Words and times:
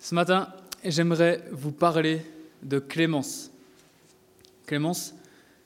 Ce 0.00 0.14
matin, 0.14 0.48
j'aimerais 0.84 1.42
vous 1.50 1.72
parler 1.72 2.22
de 2.62 2.78
Clémence. 2.78 3.50
Clémence, 4.64 5.12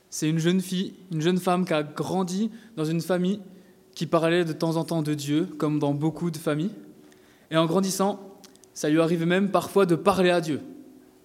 c'est 0.08 0.28
une 0.28 0.38
jeune 0.38 0.62
fille, 0.62 0.94
une 1.10 1.20
jeune 1.20 1.36
femme 1.36 1.66
qui 1.66 1.74
a 1.74 1.82
grandi 1.82 2.50
dans 2.74 2.86
une 2.86 3.02
famille 3.02 3.40
qui 3.94 4.06
parlait 4.06 4.46
de 4.46 4.54
temps 4.54 4.76
en 4.76 4.84
temps 4.84 5.02
de 5.02 5.12
Dieu, 5.12 5.46
comme 5.58 5.78
dans 5.78 5.92
beaucoup 5.92 6.30
de 6.30 6.38
familles. 6.38 6.70
Et 7.50 7.58
en 7.58 7.66
grandissant, 7.66 8.40
ça 8.72 8.88
lui 8.88 9.00
arrivait 9.00 9.26
même 9.26 9.50
parfois 9.50 9.84
de 9.84 9.96
parler 9.96 10.30
à 10.30 10.40
Dieu, 10.40 10.62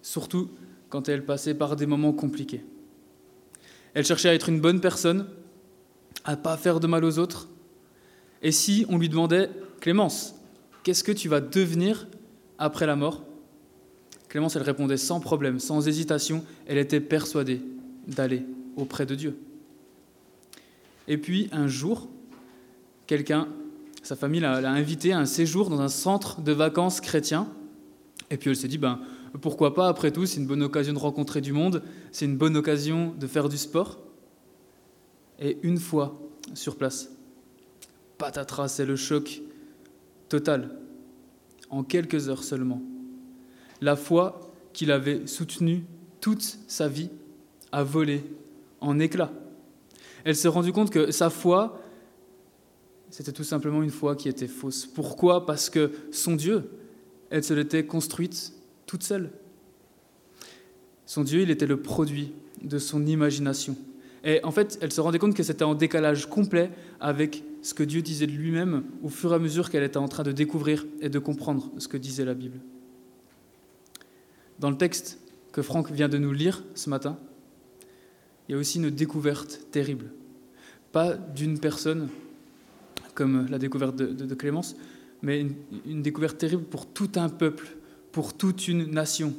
surtout 0.02 0.50
quand 0.90 1.08
elle 1.08 1.24
passait 1.24 1.56
par 1.56 1.78
des 1.78 1.86
moments 1.86 2.12
compliqués. 2.12 2.66
Elle 3.94 4.06
cherchait 4.06 4.30
à 4.30 4.34
être 4.34 4.50
une 4.50 4.60
bonne 4.60 4.82
personne, 4.82 5.28
à 6.26 6.36
pas 6.36 6.58
faire 6.58 6.82
de 6.82 6.88
mal 6.88 7.06
aux 7.06 7.20
autres. 7.20 7.48
Et 8.42 8.52
si 8.52 8.86
on 8.90 8.98
lui 8.98 9.08
demandait, 9.08 9.50
Clémence, 9.80 10.36
qu'est-ce 10.84 11.06
que 11.06 11.14
tu 11.14 11.30
vas 11.30 11.40
devenir 11.40 12.06
après 12.58 12.86
la 12.86 12.96
mort 12.96 13.24
Clémence, 14.28 14.56
elle 14.56 14.64
répondait 14.64 14.98
sans 14.98 15.20
problème, 15.20 15.60
sans 15.60 15.88
hésitation, 15.88 16.44
elle 16.66 16.78
était 16.78 17.00
persuadée 17.00 17.62
d'aller 18.08 18.46
auprès 18.76 19.06
de 19.06 19.16
Dieu. 19.16 19.38
Et 21.08 21.18
puis 21.18 21.48
un 21.52 21.68
jour, 21.68 22.10
quelqu'un, 23.06 23.48
sa 24.04 24.16
famille 24.16 24.42
l'a 24.42 24.72
invité 24.72 25.14
à 25.14 25.20
un 25.20 25.26
séjour 25.26 25.70
dans 25.70 25.80
un 25.80 25.88
centre 25.88 26.42
de 26.42 26.52
vacances 26.52 27.00
chrétien. 27.00 27.50
Et 28.30 28.38
puis 28.38 28.50
elle 28.50 28.56
s'est 28.58 28.68
dit, 28.68 28.78
ben, 28.78 29.00
pourquoi 29.42 29.74
pas, 29.74 29.88
après 29.88 30.12
tout, 30.12 30.26
c'est 30.26 30.40
une 30.40 30.48
bonne 30.48 30.64
occasion 30.64 30.94
de 30.94 31.00
rencontrer 31.00 31.40
du 31.40 31.54
monde, 31.54 31.82
c'est 32.12 32.26
une 32.26 32.38
bonne 32.38 32.58
occasion 32.58 33.14
de 33.18 33.28
faire 33.28 33.48
du 33.48 33.58
sport. 33.58 34.00
Et 35.40 35.58
une 35.64 35.78
fois 35.78 36.20
sur 36.54 36.76
place, 36.76 37.12
patatras, 38.18 38.68
c'est 38.68 38.86
le 38.86 38.96
choc 38.98 39.42
total 40.28 40.70
en 41.70 41.84
quelques 41.84 42.30
heures 42.30 42.44
seulement. 42.44 42.82
La 43.82 43.96
foi 43.96 44.54
qu'il 44.74 44.92
avait 44.92 45.28
soutenue 45.28 45.84
toute 46.22 46.60
sa 46.68 46.88
vie 46.88 47.10
a 47.72 47.84
volé 47.84 48.24
en 48.82 49.00
éclats. 49.00 49.32
Elle 50.24 50.36
s'est 50.36 50.48
rendue 50.48 50.72
compte 50.72 50.90
que 50.90 51.12
sa 51.12 51.30
foi, 51.30 51.82
c'était 53.10 53.32
tout 53.32 53.44
simplement 53.44 53.82
une 53.84 53.92
foi 53.92 54.16
qui 54.16 54.30
était 54.30 54.48
fausse. 54.48 54.86
Pourquoi? 54.86 55.46
Parce 55.46 55.70
que 55.70 55.92
son 56.12 56.36
Dieu, 56.36 56.70
elle 57.30 57.44
se 57.44 57.54
l'était 57.54 57.86
construite 57.86 58.54
toute 58.86 59.04
seule. 59.04 59.32
Son 61.06 61.24
Dieu, 61.24 61.42
il 61.42 61.50
était 61.50 61.66
le 61.66 61.82
produit 61.82 62.34
de 62.62 62.80
son 62.80 63.06
imagination. 63.06 63.78
Et 64.24 64.44
en 64.44 64.52
fait, 64.52 64.78
elle 64.82 64.92
se 64.92 65.00
rendait 65.00 65.20
compte 65.20 65.36
que 65.36 65.44
c'était 65.44 65.64
en 65.64 65.76
décalage 65.76 66.26
complet 66.28 66.70
avec 67.00 67.44
ce 67.68 67.74
que 67.74 67.84
Dieu 67.84 68.02
disait 68.02 68.28
de 68.28 68.32
lui-même 68.32 68.86
au 69.04 69.10
fur 69.10 69.34
et 69.34 69.36
à 69.36 69.40
mesure 69.40 69.70
qu'elle 69.70 69.84
était 69.84 69.98
en 69.98 70.08
train 70.08 70.24
de 70.24 70.32
découvrir 70.32 70.86
et 71.02 71.10
de 71.10 71.20
comprendre 71.20 71.70
ce 71.80 71.90
que 71.90 71.98
disait 71.98 72.24
la 72.24 72.34
Bible. 72.34 72.62
Dans 74.58 74.70
le 74.70 74.78
texte 74.78 75.20
que 75.52 75.62
Franck 75.62 75.92
vient 75.92 76.08
de 76.08 76.18
nous 76.18 76.32
lire 76.32 76.64
ce 76.76 76.90
matin, 76.90 77.20
il 78.48 78.54
y 78.54 78.56
a 78.56 78.58
aussi 78.58 78.78
une 78.78 78.90
découverte 78.90 79.70
terrible. 79.70 80.06
Pas 80.94 81.16
d'une 81.16 81.60
personne, 81.60 82.08
comme 83.14 83.48
la 83.50 83.60
découverte 83.60 83.98
de, 83.98 84.34
Clémence, 84.36 84.78
mais 85.22 85.42
une, 85.42 85.54
une, 85.86 86.02
découverte 86.02 86.38
terrible 86.38 86.64
pour 86.64 86.86
tout 86.86 87.12
un 87.16 87.28
peuple, 87.28 87.76
pour 88.14 88.34
toute 88.34 88.70
une 88.70 88.86
nation. 88.92 89.34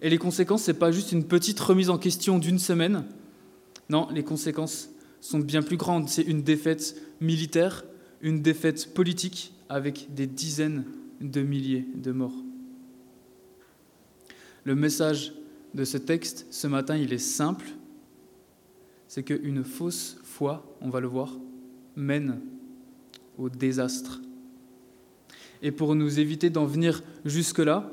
Et 0.00 0.08
les 0.08 0.16
conséquences, 0.16 0.62
ce 0.62 0.70
n'est 0.70 0.78
pas 0.78 0.90
juste 0.90 1.12
une 1.12 1.24
petite 1.24 1.60
remise 1.60 1.90
en 1.90 1.98
question 1.98 2.38
d'une 2.38 2.58
semaine. 2.58 3.04
Non, 3.90 4.08
les 4.10 4.24
conséquences 4.24 4.88
sont 5.20 5.38
bien 5.38 5.62
plus 5.62 5.76
grandes. 5.76 6.08
C'est 6.08 6.22
une 6.22 6.42
défaite 6.42 7.00
militaire, 7.20 7.84
une 8.20 8.42
défaite 8.42 8.94
politique 8.94 9.52
avec 9.68 10.14
des 10.14 10.26
dizaines 10.26 10.84
de 11.20 11.42
milliers 11.42 11.86
de 11.94 12.12
morts. 12.12 12.44
Le 14.64 14.74
message 14.74 15.32
de 15.74 15.84
ce 15.84 15.98
texte 15.98 16.46
ce 16.50 16.66
matin, 16.66 16.96
il 16.96 17.12
est 17.12 17.18
simple. 17.18 17.66
C'est 19.06 19.22
qu'une 19.22 19.64
fausse 19.64 20.18
foi, 20.22 20.76
on 20.80 20.90
va 20.90 21.00
le 21.00 21.08
voir, 21.08 21.32
mène 21.96 22.40
au 23.38 23.48
désastre. 23.48 24.20
Et 25.62 25.72
pour 25.72 25.94
nous 25.94 26.20
éviter 26.20 26.50
d'en 26.50 26.66
venir 26.66 27.02
jusque-là, 27.24 27.90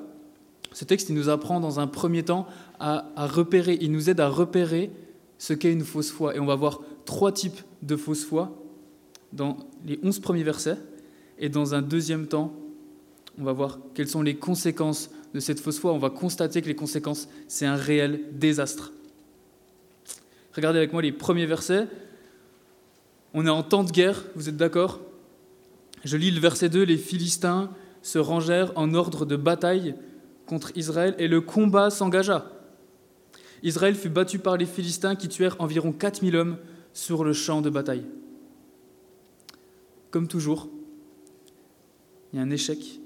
ce 0.71 0.83
texte 0.83 1.09
il 1.09 1.15
nous 1.15 1.29
apprend 1.29 1.59
dans 1.59 1.79
un 1.79 1.87
premier 1.87 2.23
temps 2.23 2.47
à, 2.79 3.05
repérer, 3.15 3.77
il 3.79 3.91
nous 3.91 4.09
aide 4.09 4.19
à 4.19 4.27
repérer 4.27 4.91
ce 5.37 5.53
qu'est 5.53 5.71
une 5.71 5.85
fausse 5.85 6.11
foi. 6.11 6.35
Et 6.35 6.39
on 6.39 6.45
va 6.45 6.55
voir 6.55 6.81
trois 7.05 7.31
types 7.31 7.61
de 7.81 7.95
fausse 7.95 8.25
foi 8.25 8.55
dans 9.33 9.57
les 9.85 9.99
onze 10.03 10.19
premiers 10.19 10.43
versets. 10.43 10.77
Et 11.37 11.49
dans 11.49 11.75
un 11.75 11.81
deuxième 11.81 12.27
temps, 12.27 12.53
on 13.37 13.43
va 13.43 13.51
voir 13.51 13.79
quelles 13.93 14.07
sont 14.07 14.21
les 14.21 14.35
conséquences 14.35 15.09
de 15.33 15.39
cette 15.39 15.59
fausse 15.59 15.79
foi. 15.79 15.93
On 15.93 15.97
va 15.97 16.09
constater 16.09 16.61
que 16.61 16.67
les 16.67 16.75
conséquences, 16.75 17.27
c'est 17.47 17.65
un 17.65 17.75
réel 17.75 18.21
désastre. 18.31 18.93
Regardez 20.53 20.79
avec 20.79 20.93
moi 20.93 21.01
les 21.01 21.11
premiers 21.11 21.45
versets. 21.45 21.87
On 23.33 23.45
est 23.45 23.49
en 23.49 23.63
temps 23.63 23.83
de 23.83 23.91
guerre, 23.91 24.23
vous 24.35 24.47
êtes 24.47 24.55
d'accord? 24.55 25.01
Je 26.05 26.15
lis 26.15 26.31
le 26.31 26.39
verset 26.39 26.69
2, 26.69 26.83
les 26.83 26.97
Philistins 26.97 27.69
se 28.01 28.19
rangèrent 28.19 28.71
en 28.75 28.93
ordre 28.93 29.25
de 29.25 29.35
bataille 29.35 29.95
contre 30.45 30.71
Israël 30.77 31.15
et 31.17 31.27
le 31.27 31.41
combat 31.41 31.89
s'engagea. 31.89 32.45
Israël 33.63 33.95
fut 33.95 34.09
battu 34.09 34.39
par 34.39 34.55
les 34.55 34.65
Philistins 34.65 35.15
qui 35.15 35.27
tuèrent 35.27 35.55
environ 35.59 35.91
4000 35.91 36.35
hommes 36.35 36.57
sur 36.95 37.23
le 37.23 37.33
champ 37.33 37.61
de 37.61 37.69
bataille. 37.69 38.05
Comme 40.09 40.27
toujours, 40.27 40.69
il 42.31 42.37
y 42.37 42.39
a 42.39 42.41
un 42.41 42.49
échec. 42.49 43.01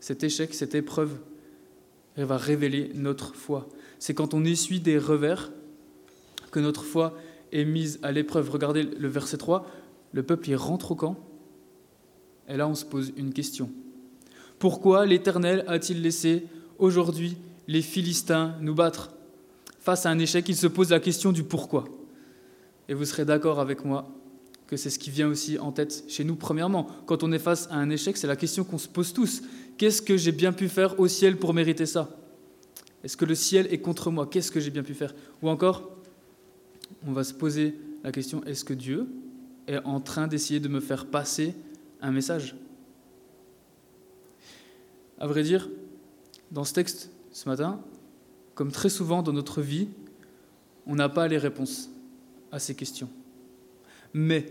Cet 0.00 0.24
échec, 0.24 0.52
cette 0.52 0.74
épreuve, 0.74 1.18
elle 2.16 2.24
va 2.24 2.36
révéler 2.36 2.90
notre 2.94 3.34
foi. 3.34 3.68
C'est 4.00 4.12
quand 4.12 4.34
on 4.34 4.44
essuie 4.44 4.80
des 4.80 4.98
revers 4.98 5.52
que 6.50 6.58
notre 6.58 6.82
foi 6.82 7.16
est 7.52 7.64
mise 7.64 8.00
à 8.02 8.10
l'épreuve. 8.10 8.50
Regardez 8.50 8.82
le 8.82 9.08
verset 9.08 9.36
3, 9.36 9.66
le 10.12 10.22
peuple 10.24 10.50
y 10.50 10.54
rentre 10.56 10.92
au 10.92 10.96
camp. 10.96 11.16
Et 12.48 12.56
là, 12.56 12.66
on 12.66 12.74
se 12.74 12.84
pose 12.84 13.12
une 13.16 13.32
question. 13.32 13.70
Pourquoi 14.58 15.06
l'Éternel 15.06 15.64
a-t-il 15.68 16.02
laissé 16.02 16.44
aujourd'hui 16.78 17.36
les 17.68 17.82
Philistins 17.82 18.56
nous 18.60 18.74
battre? 18.74 19.12
Face 19.78 20.06
à 20.06 20.10
un 20.10 20.18
échec, 20.18 20.48
il 20.48 20.56
se 20.56 20.66
pose 20.66 20.90
la 20.90 20.98
question 20.98 21.30
du 21.30 21.44
pourquoi. 21.44 21.84
Et 22.88 22.94
vous 22.94 23.04
serez 23.04 23.24
d'accord 23.24 23.60
avec 23.60 23.84
moi 23.84 24.08
que 24.66 24.76
c'est 24.76 24.90
ce 24.90 24.98
qui 24.98 25.10
vient 25.10 25.28
aussi 25.28 25.58
en 25.58 25.72
tête 25.72 26.04
chez 26.08 26.24
nous. 26.24 26.36
Premièrement, 26.36 26.86
quand 27.06 27.22
on 27.22 27.32
est 27.32 27.38
face 27.38 27.66
à 27.70 27.76
un 27.76 27.88
échec, 27.90 28.16
c'est 28.16 28.26
la 28.26 28.36
question 28.36 28.64
qu'on 28.64 28.78
se 28.78 28.88
pose 28.88 29.12
tous. 29.12 29.42
Qu'est-ce 29.78 30.02
que 30.02 30.16
j'ai 30.16 30.32
bien 30.32 30.52
pu 30.52 30.68
faire 30.68 30.98
au 31.00 31.08
ciel 31.08 31.38
pour 31.38 31.54
mériter 31.54 31.86
ça? 31.86 32.10
Est-ce 33.02 33.16
que 33.16 33.24
le 33.24 33.34
ciel 33.34 33.66
est 33.70 33.78
contre 33.78 34.10
moi? 34.10 34.26
Qu'est-ce 34.26 34.50
que 34.50 34.60
j'ai 34.60 34.70
bien 34.70 34.82
pu 34.82 34.94
faire? 34.94 35.14
Ou 35.42 35.48
encore, 35.48 35.90
on 37.06 37.12
va 37.12 37.24
se 37.24 37.32
poser 37.32 37.78
la 38.04 38.12
question, 38.12 38.44
est-ce 38.44 38.64
que 38.64 38.74
Dieu 38.74 39.06
est 39.66 39.78
en 39.84 40.00
train 40.00 40.26
d'essayer 40.26 40.60
de 40.60 40.68
me 40.68 40.80
faire 40.80 41.06
passer 41.06 41.54
un 42.00 42.10
message? 42.10 42.54
À 45.18 45.26
vrai 45.26 45.42
dire, 45.42 45.68
dans 46.50 46.64
ce 46.64 46.74
texte 46.74 47.10
ce 47.32 47.48
matin, 47.48 47.80
comme 48.54 48.72
très 48.72 48.88
souvent 48.88 49.22
dans 49.22 49.32
notre 49.32 49.62
vie, 49.62 49.88
on 50.86 50.94
n'a 50.94 51.08
pas 51.08 51.28
les 51.28 51.38
réponses 51.38 51.90
à 52.52 52.58
ces 52.58 52.74
questions. 52.74 53.08
Mais, 54.12 54.46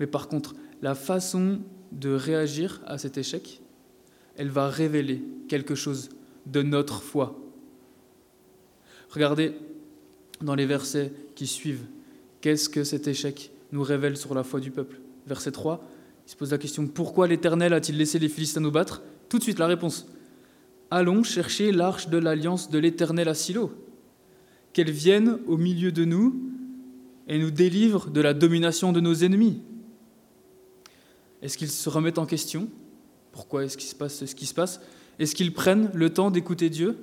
mais 0.00 0.06
par 0.06 0.28
contre, 0.28 0.54
la 0.82 0.94
façon 0.94 1.60
de 1.92 2.10
réagir 2.10 2.80
à 2.86 2.98
cet 2.98 3.18
échec, 3.18 3.60
elle 4.36 4.50
va 4.50 4.68
révéler 4.68 5.22
quelque 5.48 5.74
chose 5.74 6.10
de 6.46 6.62
notre 6.62 7.02
foi. 7.02 7.38
Regardez 9.10 9.54
dans 10.40 10.54
les 10.54 10.66
versets 10.66 11.12
qui 11.34 11.46
suivent, 11.46 11.86
qu'est-ce 12.40 12.68
que 12.68 12.84
cet 12.84 13.08
échec 13.08 13.50
nous 13.72 13.82
révèle 13.82 14.16
sur 14.16 14.34
la 14.34 14.44
foi 14.44 14.60
du 14.60 14.70
peuple? 14.70 15.00
Verset 15.26 15.52
3, 15.52 15.84
il 16.26 16.30
se 16.30 16.36
pose 16.36 16.52
la 16.52 16.58
question, 16.58 16.86
pourquoi 16.86 17.26
l'Éternel 17.26 17.72
a-t-il 17.72 17.96
laissé 17.96 18.18
les 18.18 18.28
Philistins 18.28 18.60
nous 18.60 18.70
battre? 18.70 19.02
Tout 19.28 19.38
de 19.38 19.42
suite 19.42 19.58
la 19.58 19.66
réponse, 19.66 20.06
Allons 20.90 21.22
chercher 21.22 21.70
l'arche 21.70 22.08
de 22.08 22.16
l'alliance 22.16 22.70
de 22.70 22.78
l'Éternel 22.78 23.28
à 23.28 23.34
Silo, 23.34 23.72
qu'elle 24.72 24.90
vienne 24.90 25.38
au 25.46 25.58
milieu 25.58 25.92
de 25.92 26.04
nous 26.04 26.40
et 27.28 27.38
nous 27.38 27.50
délivre 27.50 28.10
de 28.10 28.20
la 28.20 28.34
domination 28.34 28.92
de 28.92 29.00
nos 29.00 29.14
ennemis. 29.14 29.60
Est-ce 31.42 31.56
qu'ils 31.56 31.70
se 31.70 31.88
remettent 31.88 32.18
en 32.18 32.26
question? 32.26 32.68
Pourquoi 33.32 33.64
est-ce 33.64 33.76
qu'il 33.76 33.88
se 33.88 33.94
passe 33.94 34.24
ce 34.24 34.34
qui 34.34 34.46
se 34.46 34.54
passe? 34.54 34.80
Est-ce 35.18 35.34
qu'ils 35.34 35.52
prennent 35.52 35.90
le 35.94 36.12
temps 36.12 36.30
d'écouter 36.30 36.70
Dieu, 36.70 36.96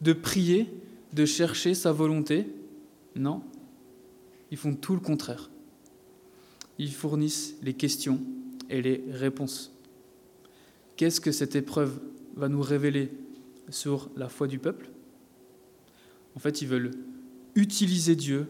de 0.00 0.12
prier, 0.12 0.72
de 1.12 1.24
chercher 1.26 1.74
sa 1.74 1.92
volonté? 1.92 2.46
Non. 3.16 3.42
Ils 4.50 4.56
font 4.56 4.74
tout 4.74 4.94
le 4.94 5.00
contraire. 5.00 5.50
Ils 6.78 6.92
fournissent 6.92 7.56
les 7.62 7.74
questions 7.74 8.20
et 8.70 8.80
les 8.80 9.04
réponses. 9.10 9.72
Qu'est-ce 10.96 11.20
que 11.20 11.32
cette 11.32 11.56
épreuve 11.56 12.00
va 12.36 12.48
nous 12.48 12.62
révéler 12.62 13.10
sur 13.68 14.08
la 14.16 14.28
foi 14.28 14.46
du 14.46 14.58
peuple? 14.58 14.90
En 16.36 16.38
fait, 16.38 16.62
ils 16.62 16.68
veulent 16.68 16.92
utiliser 17.54 18.16
Dieu 18.16 18.46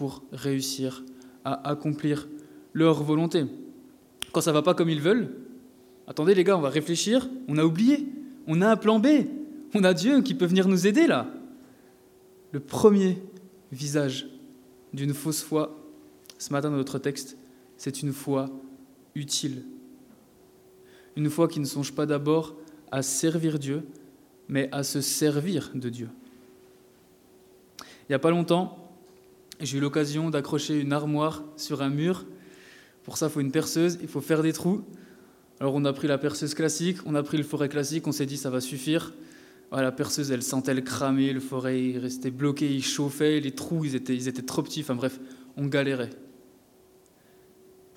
pour 0.00 0.22
réussir 0.32 1.04
à 1.44 1.68
accomplir 1.68 2.26
leur 2.72 3.02
volonté. 3.02 3.44
Quand 4.32 4.40
ça 4.40 4.50
ne 4.50 4.54
va 4.54 4.62
pas 4.62 4.72
comme 4.72 4.88
ils 4.88 5.02
veulent, 5.02 5.28
attendez 6.06 6.34
les 6.34 6.42
gars, 6.42 6.56
on 6.56 6.62
va 6.62 6.70
réfléchir, 6.70 7.28
on 7.48 7.58
a 7.58 7.64
oublié. 7.64 8.08
On 8.46 8.62
a 8.62 8.70
un 8.70 8.76
plan 8.76 8.98
B. 8.98 9.08
On 9.74 9.84
a 9.84 9.92
Dieu 9.92 10.22
qui 10.22 10.34
peut 10.34 10.46
venir 10.46 10.68
nous 10.68 10.86
aider 10.86 11.06
là. 11.06 11.26
Le 12.52 12.60
premier 12.60 13.22
visage 13.72 14.26
d'une 14.94 15.12
fausse 15.12 15.42
foi, 15.42 15.78
ce 16.38 16.50
matin 16.50 16.70
dans 16.70 16.78
notre 16.78 16.98
texte, 16.98 17.36
c'est 17.76 18.00
une 18.00 18.14
foi 18.14 18.48
utile. 19.14 19.64
Une 21.14 21.28
foi 21.28 21.46
qui 21.46 21.60
ne 21.60 21.66
songe 21.66 21.92
pas 21.92 22.06
d'abord 22.06 22.56
à 22.90 23.02
servir 23.02 23.58
Dieu, 23.58 23.82
mais 24.48 24.70
à 24.72 24.82
se 24.82 25.02
servir 25.02 25.70
de 25.74 25.90
Dieu. 25.90 26.08
Il 27.80 28.12
n'y 28.12 28.14
a 28.14 28.18
pas 28.18 28.30
longtemps, 28.30 28.79
j'ai 29.60 29.78
eu 29.78 29.80
l'occasion 29.80 30.30
d'accrocher 30.30 30.80
une 30.80 30.92
armoire 30.92 31.42
sur 31.56 31.82
un 31.82 31.90
mur. 31.90 32.24
Pour 33.04 33.16
ça, 33.16 33.26
il 33.26 33.32
faut 33.32 33.40
une 33.40 33.52
perceuse, 33.52 33.98
il 34.02 34.08
faut 34.08 34.20
faire 34.20 34.42
des 34.42 34.52
trous. 34.52 34.84
Alors 35.60 35.74
on 35.74 35.84
a 35.84 35.92
pris 35.92 36.08
la 36.08 36.16
perceuse 36.16 36.54
classique, 36.54 36.98
on 37.04 37.14
a 37.14 37.22
pris 37.22 37.36
le 37.36 37.42
forêt 37.42 37.68
classique, 37.68 38.06
on 38.06 38.12
s'est 38.12 38.26
dit 38.26 38.38
ça 38.38 38.48
va 38.48 38.60
suffire. 38.60 39.12
la 39.72 39.92
perceuse, 39.92 40.30
elle 40.30 40.42
sentait 40.42 40.72
le 40.72 40.80
cramer, 40.80 41.32
le 41.32 41.40
forêt 41.40 41.82
il 41.82 41.98
restait 41.98 42.30
bloqué, 42.30 42.72
il 42.74 42.82
chauffait, 42.82 43.40
les 43.40 43.50
trous, 43.50 43.84
ils 43.84 43.94
étaient, 43.94 44.14
ils 44.14 44.28
étaient 44.28 44.42
trop 44.42 44.62
petits. 44.62 44.80
Enfin 44.80 44.94
bref, 44.94 45.20
on 45.56 45.66
galérait. 45.66 46.10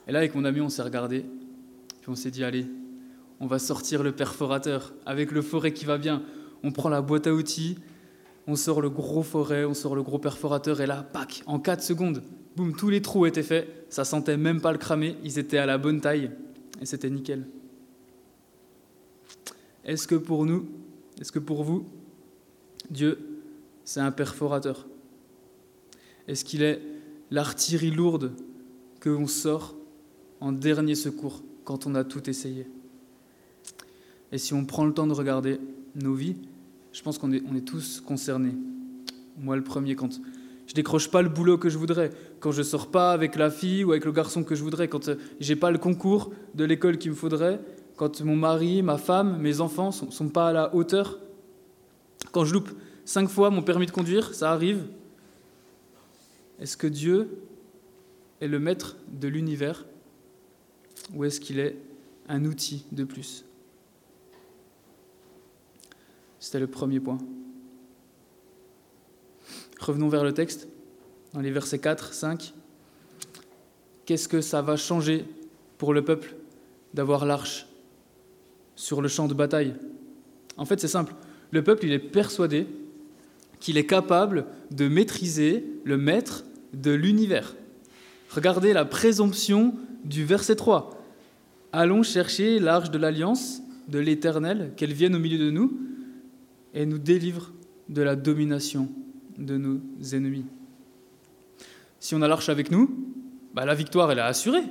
Et 0.08 0.12
là, 0.12 0.20
avec 0.20 0.36
mon 0.36 0.44
ami, 0.44 0.60
on 0.60 0.70
s'est 0.70 0.82
regardé, 0.82 1.26
puis 2.02 2.10
on 2.10 2.16
s'est 2.16 2.32
dit, 2.32 2.44
allez, 2.44 2.66
on 3.40 3.48
va 3.48 3.60
sortir 3.60 4.04
le 4.04 4.12
perforateur 4.12 4.94
avec 5.06 5.32
le 5.32 5.42
forêt 5.42 5.72
qui 5.72 5.86
va 5.86 5.98
bien. 5.98 6.24
On 6.64 6.72
prend 6.72 6.90
la 6.90 7.02
boîte 7.02 7.28
à 7.28 7.34
outils, 7.34 7.78
on 8.48 8.56
sort 8.56 8.82
le 8.82 8.90
gros 8.90 9.24
forêt, 9.24 9.66
on 9.66 9.74
sort 9.74 9.96
le 9.96 10.04
gros 10.04 10.20
perforateur, 10.20 10.82
et 10.82 10.86
là, 10.86 11.04
pac, 11.04 11.44
en 11.46 11.60
4 11.60 11.82
secondes, 11.82 12.24
boum, 12.56 12.76
tous 12.76 12.90
les 12.90 13.02
trous 13.02 13.26
étaient 13.26 13.44
faits, 13.44 13.86
ça 13.90 14.04
sentait 14.04 14.38
même 14.38 14.62
pas 14.62 14.72
le 14.72 14.78
cramer, 14.78 15.16
ils 15.24 15.40
étaient 15.40 15.58
à 15.58 15.66
la 15.66 15.78
bonne 15.78 16.02
taille, 16.02 16.32
et 16.82 16.86
c'était 16.86 17.10
nickel. 17.10 17.48
Est-ce 19.86 20.08
que 20.08 20.16
pour 20.16 20.46
nous, 20.46 20.68
est-ce 21.20 21.32
que 21.32 21.40
pour 21.40 21.64
vous, 21.64 21.86
Dieu, 22.90 23.20
c'est 23.86 24.00
un 24.00 24.12
perforateur? 24.12 24.88
Est-ce 26.28 26.46
qu'il 26.46 26.64
est 26.64 26.82
l'artillerie 27.32 27.92
lourde 27.92 28.34
que 29.00 29.10
l'on 29.10 29.28
sort 29.28 29.76
en 30.40 30.52
dernier 30.52 30.96
secours 30.96 31.44
quand 31.66 31.86
on 31.86 31.96
a 31.96 32.04
tout 32.04 32.30
essayé? 32.30 32.68
Et 34.32 34.38
si 34.38 34.54
on 34.54 34.66
prend 34.66 34.86
le 34.86 34.94
temps 34.94 35.08
de 35.08 35.14
regarder 35.14 35.60
nos 35.96 36.14
vies, 36.14 36.38
je 36.94 37.02
pense 37.02 37.18
qu'on 37.18 37.32
est, 37.34 37.66
tous 37.66 38.02
concernés. 38.02 38.56
Moi, 39.38 39.56
le 39.56 39.64
premier, 39.64 39.96
quand 39.96 40.22
je 40.68 40.74
décroche 40.74 41.10
pas 41.10 41.22
le 41.22 41.30
boulot 41.30 41.58
que 41.58 41.68
je 41.68 41.78
voudrais, 41.78 42.12
quand 42.40 42.52
je 42.52 42.62
sors 42.62 42.92
pas 42.92 43.12
avec 43.12 43.36
la 43.36 43.50
fille 43.50 43.84
ou 43.84 43.92
avec 43.92 44.06
le 44.06 44.12
garçon 44.12 44.44
que 44.44 44.56
je 44.56 44.64
voudrais, 44.64 44.88
quand 44.88 45.10
j'ai 45.40 45.56
pas 45.56 45.72
le 45.72 45.80
concours 45.80 46.32
de 46.54 46.64
l'école 46.64 46.98
qu'il 47.00 47.12
me 47.12 47.16
faudrait, 47.16 47.60
quand 47.98 48.22
mon 48.22 48.36
mari, 48.36 48.84
ma 48.84 48.98
femme, 48.98 49.38
mes 49.40 49.60
enfants 49.60 49.92
sont, 49.92 50.12
sont 50.12 50.30
pas 50.30 50.50
à 50.50 50.54
la 50.54 50.76
hauteur, 50.76 51.20
quand 52.32 52.46
je 52.46 52.54
loupe 52.54 52.70
cinq 53.06 53.28
fois 53.28 53.50
mon 53.50 53.64
permis 53.64 53.88
de 53.88 53.92
conduire, 53.92 54.34
ça 54.34 54.52
arrive. 54.52 54.86
Est-ce 56.60 56.78
que 56.78 56.88
Dieu 56.88 57.40
est 58.40 58.48
le 58.48 58.60
maître 58.60 58.98
de 59.12 59.28
l'univers 59.28 59.86
ou 61.14 61.26
est-ce 61.26 61.40
qu'il 61.40 61.60
est 61.60 61.76
un 62.30 62.46
outil 62.46 62.86
de 62.92 63.04
plus? 63.04 63.46
C'était 66.44 66.60
le 66.60 66.68
premier 66.68 67.00
point. 67.00 67.20
Revenons 69.80 70.10
vers 70.10 70.26
le 70.26 70.34
texte, 70.34 70.68
dans 71.34 71.40
les 71.40 71.52
versets 71.52 71.80
4, 71.80 72.14
5. 72.14 72.54
Qu'est-ce 74.06 74.28
que 74.28 74.42
ça 74.42 74.62
va 74.62 74.76
changer 74.76 75.24
pour 75.78 75.94
le 75.94 76.04
peuple 76.04 76.36
d'avoir 76.94 77.26
l'arche 77.26 77.66
sur 78.76 79.02
le 79.02 79.08
champ 79.08 79.30
de 79.30 79.34
bataille? 79.34 79.74
En 80.58 80.66
fait, 80.66 80.82
c'est 80.82 80.90
simple. 80.90 81.16
Le 81.52 81.64
peuple, 81.64 81.86
il 81.86 81.94
est 81.94 81.98
persuadé 81.98 82.68
qu'il 83.62 83.78
est 83.78 83.86
capable 83.86 84.46
de 84.70 84.90
maîtriser 84.90 85.64
le 85.86 85.96
maître 85.96 86.44
de 86.74 86.92
l'univers. 86.92 87.56
Regardez 88.32 88.74
la 88.74 88.84
présomption 88.84 89.76
du 90.04 90.26
verset 90.26 90.58
3. 90.58 91.02
Allons 91.72 92.04
chercher 92.04 92.60
l'arche 92.60 92.92
de 92.92 92.98
l'alliance 92.98 93.62
de 93.88 94.00
l'Éternel, 94.00 94.74
qu'elle 94.76 94.92
vienne 94.92 95.16
au 95.16 95.20
milieu 95.20 95.38
de 95.38 95.50
nous 95.50 95.80
et 96.74 96.86
nous 96.86 96.98
délivre 96.98 97.52
de 97.90 98.02
la 98.02 98.16
domination 98.16 98.90
de 99.38 99.58
nos 99.58 99.80
ennemis. 100.14 100.46
Si 102.00 102.16
on 102.16 102.22
a 102.22 102.28
l'arche 102.28 102.50
avec 102.50 102.72
nous, 102.72 102.90
bah 103.54 103.66
la 103.66 103.76
victoire 103.76 104.12
elle 104.12 104.20
est 104.20 104.22
assurée. 104.22 104.64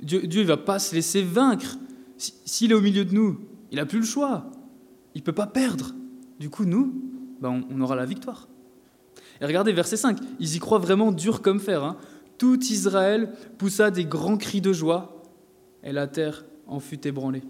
Dieu 0.00 0.42
ne 0.42 0.46
va 0.46 0.56
pas 0.56 0.78
se 0.78 0.94
laisser 0.94 1.22
vaincre. 1.22 1.78
S'il 2.18 2.72
est 2.72 2.74
au 2.74 2.80
milieu 2.80 3.04
de 3.04 3.14
nous, 3.14 3.38
il 3.70 3.76
n'a 3.76 3.86
plus 3.86 4.00
le 4.00 4.04
choix. 4.04 4.50
Il 5.14 5.20
ne 5.20 5.24
peut 5.24 5.32
pas 5.32 5.46
perdre. 5.46 5.94
Du 6.38 6.50
coup, 6.50 6.64
nous, 6.64 6.92
bah 7.40 7.50
on, 7.50 7.80
aura 7.80 7.96
la 7.96 8.04
victoire. 8.04 8.48
Et 9.40 9.46
regardez 9.46 9.72
verset 9.72 9.96
5, 9.96 10.18
ils 10.40 10.56
y 10.56 10.58
croient 10.58 10.78
vraiment 10.78 11.12
dur 11.12 11.42
comme 11.42 11.60
fer. 11.60 11.84
Hein. 11.84 11.96
Tout 12.38 12.60
Israël 12.64 13.32
poussa 13.58 13.90
des 13.90 14.04
grands 14.04 14.36
cris 14.36 14.60
de 14.60 14.72
joie, 14.72 15.22
et 15.84 15.92
la 15.92 16.06
terre 16.06 16.44
en 16.66 16.80
fut 16.80 17.06
ébranlée. 17.06 17.42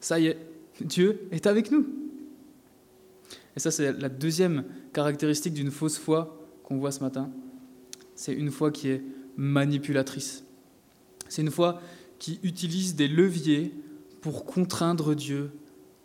Ça 0.00 0.18
y 0.18 0.26
est, 0.26 0.38
Dieu 0.80 1.28
est 1.32 1.46
avec 1.46 1.70
nous. 1.70 1.86
Et 3.56 3.60
ça, 3.60 3.70
c'est 3.70 3.92
la 3.92 4.08
deuxième 4.08 4.64
caractéristique 4.92 5.54
d'une 5.54 5.70
fausse 5.70 5.98
foi 5.98 6.46
qu'on 6.62 6.78
voit 6.78 6.92
ce 6.92 7.00
matin. 7.00 7.30
C'est 8.14 8.32
une 8.32 8.50
foi 8.50 8.70
qui 8.70 8.88
est 8.88 9.02
manipulatrice. 9.36 10.44
C'est 11.28 11.42
une 11.42 11.50
foi 11.50 11.80
qui 12.18 12.38
utilise 12.42 12.94
des 12.94 13.08
leviers 13.08 13.74
pour 14.20 14.44
contraindre 14.44 15.14
Dieu 15.14 15.50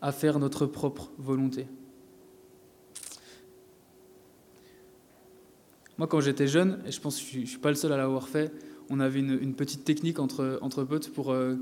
à 0.01 0.11
faire 0.11 0.39
notre 0.39 0.65
propre 0.65 1.11
volonté. 1.17 1.67
Moi, 5.97 6.07
quand 6.07 6.19
j'étais 6.19 6.47
jeune, 6.47 6.79
et 6.85 6.91
je 6.91 6.99
pense 6.99 7.19
que 7.19 7.25
je 7.31 7.39
ne 7.39 7.45
suis 7.45 7.57
pas 7.57 7.69
le 7.69 7.75
seul 7.75 7.91
à 7.93 7.97
l'avoir 7.97 8.27
fait, 8.27 8.51
on 8.89 8.99
avait 8.99 9.19
une, 9.19 9.55
petite 9.55 9.83
technique 9.83 10.19
entre, 10.19 10.83
potes 10.83 11.09
pour 11.09 11.31
euh, 11.31 11.55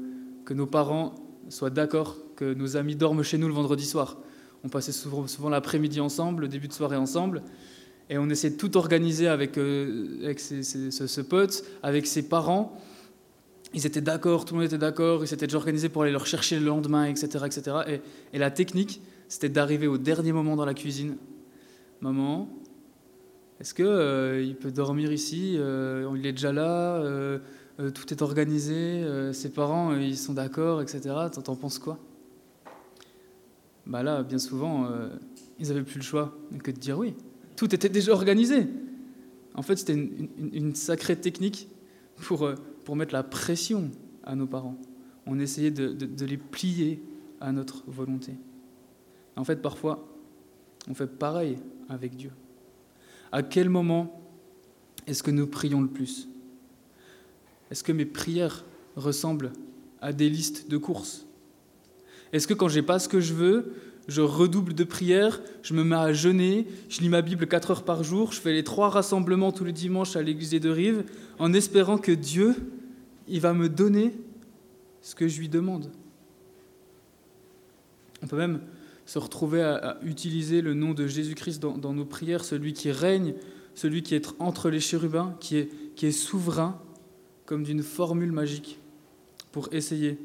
que 0.46 0.54
nos 0.54 0.66
parents 0.66 1.16
soient 1.50 1.70
d'accord 1.70 2.18
que 2.36 2.54
nos 2.54 2.76
amis 2.78 2.96
dorment 2.96 3.24
chez 3.24 3.38
nous 3.38 3.48
le 3.48 3.54
vendredi 3.54 3.86
soir. 3.86 4.18
On 4.64 4.70
passait 4.70 4.94
souvent, 4.94 5.50
l'après-midi 5.50 6.00
ensemble, 6.00 6.44
le 6.44 6.48
début 6.48 6.70
de 6.70 6.74
soirée 6.74 6.96
ensemble, 6.96 7.44
et 8.10 8.18
on 8.18 8.30
essayait 8.30 8.54
de 8.54 8.58
tout 8.58 8.78
organiser 8.78 9.28
avec, 9.28 9.58
euh, 9.58 10.34
ce, 10.38 11.22
pote, 11.22 11.64
avec 11.82 12.08
ses 12.08 12.24
parents. 12.30 12.78
Ils 13.74 13.86
étaient 13.86 14.02
d'accord, 14.02 14.46
tout 14.46 14.54
le 14.54 14.62
monde 14.62 14.68
était 14.68 14.78
d'accord, 14.78 15.24
ils 15.24 15.28
s'étaient 15.28 15.48
déjà 15.48 15.58
organisés 15.58 15.90
pour 15.90 16.04
aller 16.04 16.12
leur 16.12 16.28
chercher 16.28 16.60
le 16.60 16.66
lendemain, 16.66 17.06
etc. 17.06 17.46
etc. 17.46 18.02
Et, 18.34 18.40
la 18.40 18.52
technique, 18.52 19.02
c'était 19.28 19.50
d'arriver 19.50 19.88
au 19.88 19.98
dernier 19.98 20.32
moment 20.32 20.56
dans 20.56 20.66
la 20.66 20.74
cuisine. 20.74 21.18
Maman, 22.02 22.50
est-ce 23.60 23.74
qu'il 23.74 23.86
euh, 23.86 24.54
peut 24.60 24.72
dormir 24.72 25.12
ici 25.12 25.56
euh, 25.58 26.10
Il 26.18 26.26
est 26.26 26.34
déjà 26.34 26.52
là 26.52 26.98
euh, 26.98 27.40
Tout 27.94 28.14
est 28.14 28.22
organisé 28.22 29.04
Ses 29.34 29.52
parents, 29.52 29.96
ils 29.96 30.18
sont 30.18 30.34
d'accord, 30.34 30.82
etc. 30.82 31.02
T'en 31.44 31.56
penses 31.56 31.80
quoi? 31.80 31.98
Bah 33.86 34.04
Là, 34.04 34.24
bien 34.24 34.40
souvent, 34.40 34.88
ils 35.60 35.68
n'avaient 35.68 35.84
plus 35.84 35.98
le 35.98 36.04
choix 36.04 36.38
que 36.64 36.72
de 36.72 36.78
dire 36.78 36.98
oui. 36.98 37.14
Tout 37.56 37.74
était 37.74 37.90
déjà 37.90 38.12
organisé. 38.14 38.68
En 39.56 39.62
fait, 39.62 39.76
c'était 39.76 39.94
une, 39.94 40.74
sacrée 40.76 41.16
technique 41.16 41.68
pour, 42.18 42.50
pour 42.86 42.96
mettre 42.96 43.14
la 43.14 43.24
pression 43.24 43.92
à 44.24 44.36
nos 44.36 44.48
parents. 44.48 44.78
On 45.26 45.40
essayait 45.40 45.72
de, 45.72 45.94
de 45.94 46.26
les 46.26 46.38
plier 46.38 47.04
à 47.40 47.52
notre 47.52 47.84
volonté. 47.88 48.34
En 49.36 49.44
fait, 49.44 49.62
parfois, 49.62 50.08
on 50.90 50.94
fait 50.94 51.08
pareil 51.08 51.58
avec 51.90 52.16
Dieu. 52.16 52.32
À 53.32 53.44
quel 53.44 53.70
moment 53.70 54.22
est-ce 55.08 55.24
que 55.24 55.32
nous 55.32 55.48
prions 55.48 55.82
le 55.82 55.88
plus? 55.88 56.28
Est-ce 57.72 57.84
que 57.84 57.92
mes 57.92 58.06
prières 58.06 58.64
ressemblent 58.96 59.52
à 60.02 60.14
des 60.14 60.30
listes 60.30 60.70
de 60.70 60.78
courses? 60.78 61.26
Est-ce 62.34 62.48
que 62.48 62.54
quand 62.54 62.68
j'ai 62.68 62.82
pas 62.82 63.00
ce 63.00 63.08
que 63.08 63.20
je 63.20 63.34
veux, 63.34 63.74
je 64.08 64.22
redouble 64.22 64.74
de 64.74 64.84
prières, 64.84 65.42
je 65.62 65.74
me 65.74 65.84
mets 65.84 65.96
à 65.96 66.12
jeûner, 66.14 66.68
je 66.90 67.00
lis 67.00 67.10
ma 67.10 67.22
Bible 67.22 67.48
quatre 67.48 67.72
heures 67.72 67.84
par 67.84 68.04
jour, 68.04 68.34
je 68.34 68.42
fais 68.42 68.52
les 68.52 68.64
trois 68.64 68.90
rassemblements 68.90 69.52
tous 69.52 69.64
les 69.64 69.72
dimanches 69.72 70.16
à 70.16 70.22
l'église 70.22 70.50
de 70.50 70.70
Rive, 70.70 71.06
en 71.40 71.54
espérant 71.54 71.98
que 71.98 72.12
Dieu, 72.12 72.56
il 73.28 73.40
va 73.40 73.54
me 73.54 73.70
donner 73.70 74.14
ce 75.02 75.16
que 75.16 75.28
je 75.28 75.40
lui 75.40 75.48
demande. 75.48 75.90
On 78.24 78.28
peut 78.28 78.38
même 78.38 78.62
se 79.06 79.20
retrouver 79.20 79.62
à, 79.62 80.00
utiliser 80.04 80.62
le 80.62 80.74
nom 80.74 80.94
de 80.94 81.08
Jésus-Christ 81.08 81.62
dans, 81.62 81.94
nos 81.94 82.06
prières, 82.06 82.44
celui 82.44 82.74
qui 82.74 82.92
règne, 82.92 83.36
celui 83.76 84.02
qui 84.02 84.16
est 84.16 84.34
entre 84.40 84.70
les 84.70 84.80
chérubins, 84.80 85.36
qui 85.40 85.58
est 85.58 86.12
souverain, 86.12 86.82
comme 87.46 87.64
d'une 87.64 87.84
formule 87.84 88.32
magique, 88.32 88.80
pour 89.52 89.70
essayer 89.72 90.18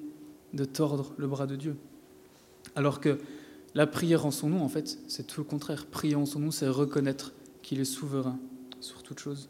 de 0.55 0.65
tordre 0.65 1.13
le 1.17 1.27
bras 1.27 1.47
de 1.47 1.57
Dieu. 1.57 1.77
Alors 2.79 3.01
que 3.01 3.19
la 3.75 3.89
prière 3.89 4.25
en 4.25 4.31
son 4.31 4.51
nom, 4.51 4.63
en 4.63 4.69
fait, 4.69 5.01
c'est 5.09 5.27
tout 5.27 5.41
le 5.41 5.45
contraire. 5.45 5.85
Prier 5.87 6.15
en 6.15 6.27
son 6.27 6.39
nom, 6.39 6.53
c'est 6.53 6.69
reconnaître 6.69 7.33
qu'il 7.61 7.81
est 7.81 7.85
souverain 7.85 8.39
sur 8.79 9.03
toute 9.03 9.19
chose. 9.19 9.49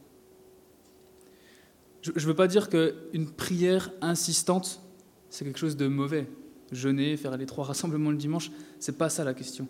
Je 2.01 2.11
ne 2.13 2.21
veux 2.21 2.35
pas 2.35 2.49
dire 2.49 2.71
qu'une 2.71 3.29
prière 3.37 3.93
insistante, 4.01 4.81
c'est 5.29 5.45
quelque 5.45 5.59
chose 5.59 5.77
de 5.77 5.89
mauvais. 5.89 6.27
jeûner, 6.73 7.19
faire 7.19 7.37
les 7.37 7.45
trois 7.45 7.65
rassemblements 7.67 8.11
le 8.11 8.17
dimanche. 8.17 8.51
C'est 8.81 8.97
pas 8.97 9.11
ça 9.11 9.25
la 9.25 9.35
question. 9.35 9.69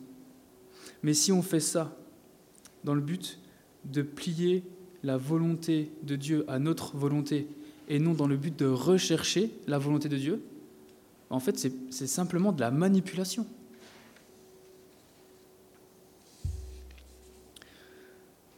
Mais 1.02 1.12
si 1.12 1.32
on 1.32 1.42
fait 1.42 1.58
ça 1.58 1.96
dans 2.84 2.94
le 2.94 3.00
but 3.00 3.40
de 3.86 4.02
plier 4.02 4.62
la 5.02 5.16
volonté 5.16 5.90
de 6.04 6.14
Dieu 6.14 6.44
à 6.46 6.60
notre 6.60 6.96
volonté 6.96 7.48
et 7.88 7.98
non 7.98 8.14
dans 8.14 8.28
le 8.28 8.36
but 8.36 8.56
de 8.56 8.66
rechercher 8.66 9.50
la 9.66 9.78
volonté 9.78 10.08
de 10.08 10.16
Dieu, 10.16 10.44
en 11.30 11.40
fait, 11.40 11.58
c'est 11.90 12.06
simplement 12.06 12.52
de 12.52 12.60
la 12.60 12.70
manipulation. 12.70 13.46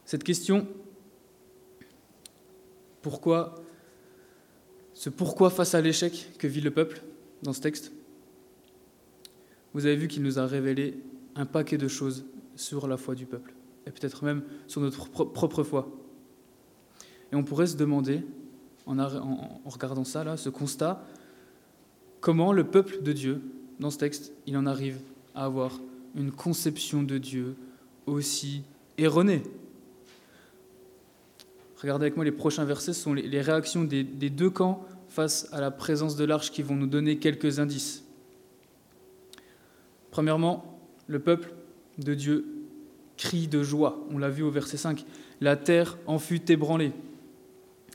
Cette 0.05 0.23
question, 0.23 0.67
pourquoi, 3.01 3.55
ce 4.93 5.09
pourquoi 5.09 5.49
face 5.49 5.73
à 5.73 5.81
l'échec 5.81 6.31
que 6.37 6.47
vit 6.47 6.61
le 6.61 6.71
peuple 6.71 7.01
dans 7.43 7.53
ce 7.53 7.61
texte, 7.61 7.91
vous 9.73 9.85
avez 9.85 9.95
vu 9.95 10.07
qu'il 10.07 10.21
nous 10.23 10.37
a 10.37 10.45
révélé 10.45 11.01
un 11.35 11.45
paquet 11.45 11.77
de 11.77 11.87
choses 11.87 12.25
sur 12.55 12.87
la 12.87 12.97
foi 12.97 13.15
du 13.15 13.25
peuple, 13.25 13.53
et 13.87 13.91
peut-être 13.91 14.23
même 14.23 14.43
sur 14.67 14.81
notre 14.81 15.09
propre 15.09 15.63
foi. 15.63 15.89
Et 17.31 17.35
on 17.35 17.43
pourrait 17.43 17.67
se 17.67 17.77
demander, 17.77 18.23
en, 18.85 18.95
regardant 19.65 20.03
ça, 20.03 20.35
ce 20.35 20.49
constat, 20.49 21.05
comment 22.21 22.53
le 22.53 22.63
peuple 22.63 23.01
de 23.03 23.11
Dieu, 23.11 23.41
dans 23.79 23.89
ce 23.89 23.97
texte, 23.97 24.31
il 24.47 24.55
en 24.55 24.65
arrive 24.65 24.99
à 25.35 25.45
avoir 25.45 25.79
une 26.15 26.31
conception 26.31 27.03
de 27.03 27.17
Dieu 27.17 27.55
aussi 28.05 28.63
erronée? 28.97 29.43
Regardez 31.81 32.05
avec 32.05 32.15
moi 32.15 32.23
les 32.23 32.31
prochains 32.31 32.63
versets, 32.63 32.93
ce 32.93 33.01
sont 33.01 33.13
les 33.13 33.41
réactions 33.41 33.83
des, 33.83 34.03
deux 34.03 34.51
camps 34.51 34.85
face 35.09 35.49
à 35.51 35.59
la 35.59 35.71
présence 35.71 36.15
de 36.15 36.23
l'arche 36.23 36.51
qui 36.51 36.61
vont 36.61 36.75
nous 36.75 36.87
donner 36.87 37.17
quelques 37.17 37.59
indices. 37.59 38.03
Premièrement, 40.11 40.79
le 41.07 41.19
peuple 41.19 41.53
de 41.97 42.13
Dieu 42.13 42.45
crie 43.17 43.47
de 43.47 43.63
joie. 43.63 44.05
On 44.11 44.17
l'a 44.17 44.29
vu 44.29 44.43
au 44.43 44.51
verset 44.51 44.77
5. 44.77 45.05
La 45.41 45.55
terre 45.55 45.97
en 46.05 46.19
fut 46.19 46.51
ébranlée. 46.51 46.91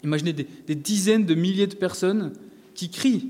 Imaginez 0.03 0.33
des, 0.33 0.75
dizaines 0.75 1.25
de 1.25 1.35
milliers 1.35 1.67
de 1.67 1.75
personnes 1.75 2.33
qui 2.75 2.91
crient, 2.91 3.29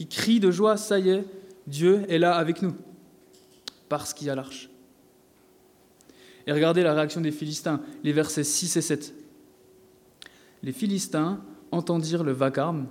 qui 0.00 0.06
crient 0.06 0.40
de 0.40 0.50
joie, 0.50 0.78
ça 0.78 0.98
y 0.98 1.10
est, 1.10 1.26
Dieu 1.66 2.06
est 2.08 2.18
là 2.18 2.36
avec 2.36 2.62
nous, 2.62 2.72
parce 3.90 4.14
qu'il 4.14 4.28
y 4.28 4.30
a 4.30 4.34
l'arche. 4.34 4.70
Et 6.46 6.52
regardez 6.52 6.82
la 6.82 6.94
réaction 6.94 7.20
des 7.20 7.30
Philistins, 7.30 7.82
les 8.02 8.14
versets 8.14 8.42
6 8.42 8.78
et 8.78 8.80
7. 8.80 9.14
Les 10.62 10.72
Philistins 10.72 11.44
entendirent 11.70 12.24
le 12.24 12.32
vacarme 12.32 12.86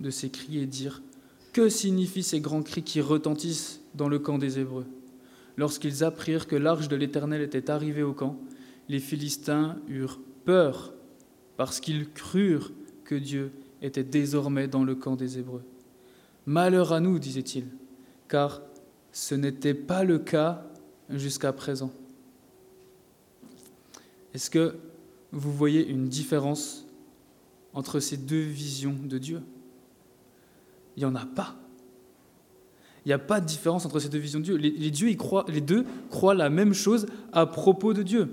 de 0.00 0.08
ces 0.08 0.30
cris 0.30 0.56
et 0.56 0.64
dirent 0.64 1.02
Que 1.52 1.68
signifient 1.68 2.22
ces 2.22 2.40
grands 2.40 2.62
cris 2.62 2.82
qui 2.82 3.02
retentissent 3.02 3.82
dans 3.94 4.08
le 4.08 4.18
camp 4.18 4.38
des 4.38 4.58
Hébreux? 4.58 4.86
Lorsqu'ils 5.58 6.02
apprirent 6.02 6.46
que 6.46 6.56
l'arche 6.56 6.88
de 6.88 6.96
l'Éternel 6.96 7.42
était 7.42 7.68
arrivée 7.68 8.02
au 8.02 8.14
camp, 8.14 8.38
les 8.88 9.00
Philistins 9.00 9.76
eurent 9.86 10.18
peur 10.46 10.94
parce 11.58 11.78
qu'ils 11.78 12.10
crurent 12.10 12.72
que 13.04 13.16
Dieu 13.16 13.52
était 13.82 14.02
désormais 14.02 14.66
dans 14.66 14.82
le 14.82 14.94
camp 14.94 15.14
des 15.14 15.38
Hébreux. 15.38 15.62
Malheur 16.46 16.92
à 16.92 17.00
nous, 17.00 17.18
disait-il, 17.18 17.66
car 18.28 18.60
ce 19.12 19.34
n'était 19.34 19.74
pas 19.74 20.04
le 20.04 20.18
cas 20.18 20.64
jusqu'à 21.08 21.52
présent. 21.52 21.90
Est-ce 24.34 24.50
que 24.50 24.74
vous 25.32 25.52
voyez 25.52 25.86
une 25.86 26.08
différence 26.08 26.86
entre 27.72 28.00
ces 28.00 28.16
deux 28.16 28.42
visions 28.42 28.96
de 29.04 29.18
Dieu? 29.18 29.40
Il 30.96 31.00
n'y 31.00 31.06
en 31.06 31.14
a 31.14 31.24
pas. 31.24 31.56
Il 33.04 33.08
n'y 33.08 33.12
a 33.12 33.18
pas 33.18 33.40
de 33.40 33.46
différence 33.46 33.86
entre 33.86 33.98
ces 33.98 34.08
deux 34.08 34.18
visions 34.18 34.40
de 34.40 34.44
Dieu. 34.44 34.56
Les, 34.56 34.90
dieux, 34.90 35.16
les 35.48 35.60
deux 35.60 35.84
croient 36.10 36.34
la 36.34 36.50
même 36.50 36.72
chose 36.72 37.06
à 37.32 37.46
propos 37.46 37.92
de 37.92 38.02
Dieu. 38.02 38.28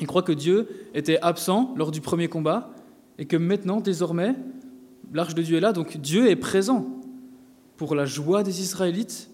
Ils 0.00 0.06
croient 0.06 0.22
que 0.22 0.32
Dieu 0.32 0.68
était 0.94 1.20
absent 1.20 1.74
lors 1.76 1.90
du 1.90 2.00
premier 2.00 2.28
combat 2.28 2.70
et 3.18 3.26
que 3.26 3.36
maintenant, 3.36 3.80
désormais, 3.80 4.34
l'arche 5.12 5.34
de 5.34 5.42
Dieu 5.42 5.56
est 5.56 5.60
là, 5.60 5.72
donc 5.72 5.96
Dieu 5.96 6.28
est 6.28 6.36
présent 6.36 7.00
pour 7.76 7.94
la 7.94 8.06
joie 8.06 8.42
des 8.42 8.60
Israélites 8.60 9.30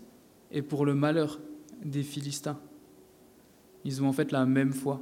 et 0.51 0.63
pour 0.63 0.85
le 0.87 0.95
malheur 0.95 1.41
des 1.85 2.03
Philistins. 2.03 2.59
Ils 3.85 4.03
ont 4.03 4.09
en 4.09 4.13
fait 4.13 4.33
la 4.33 4.47
même 4.47 4.73
foi, 4.73 5.01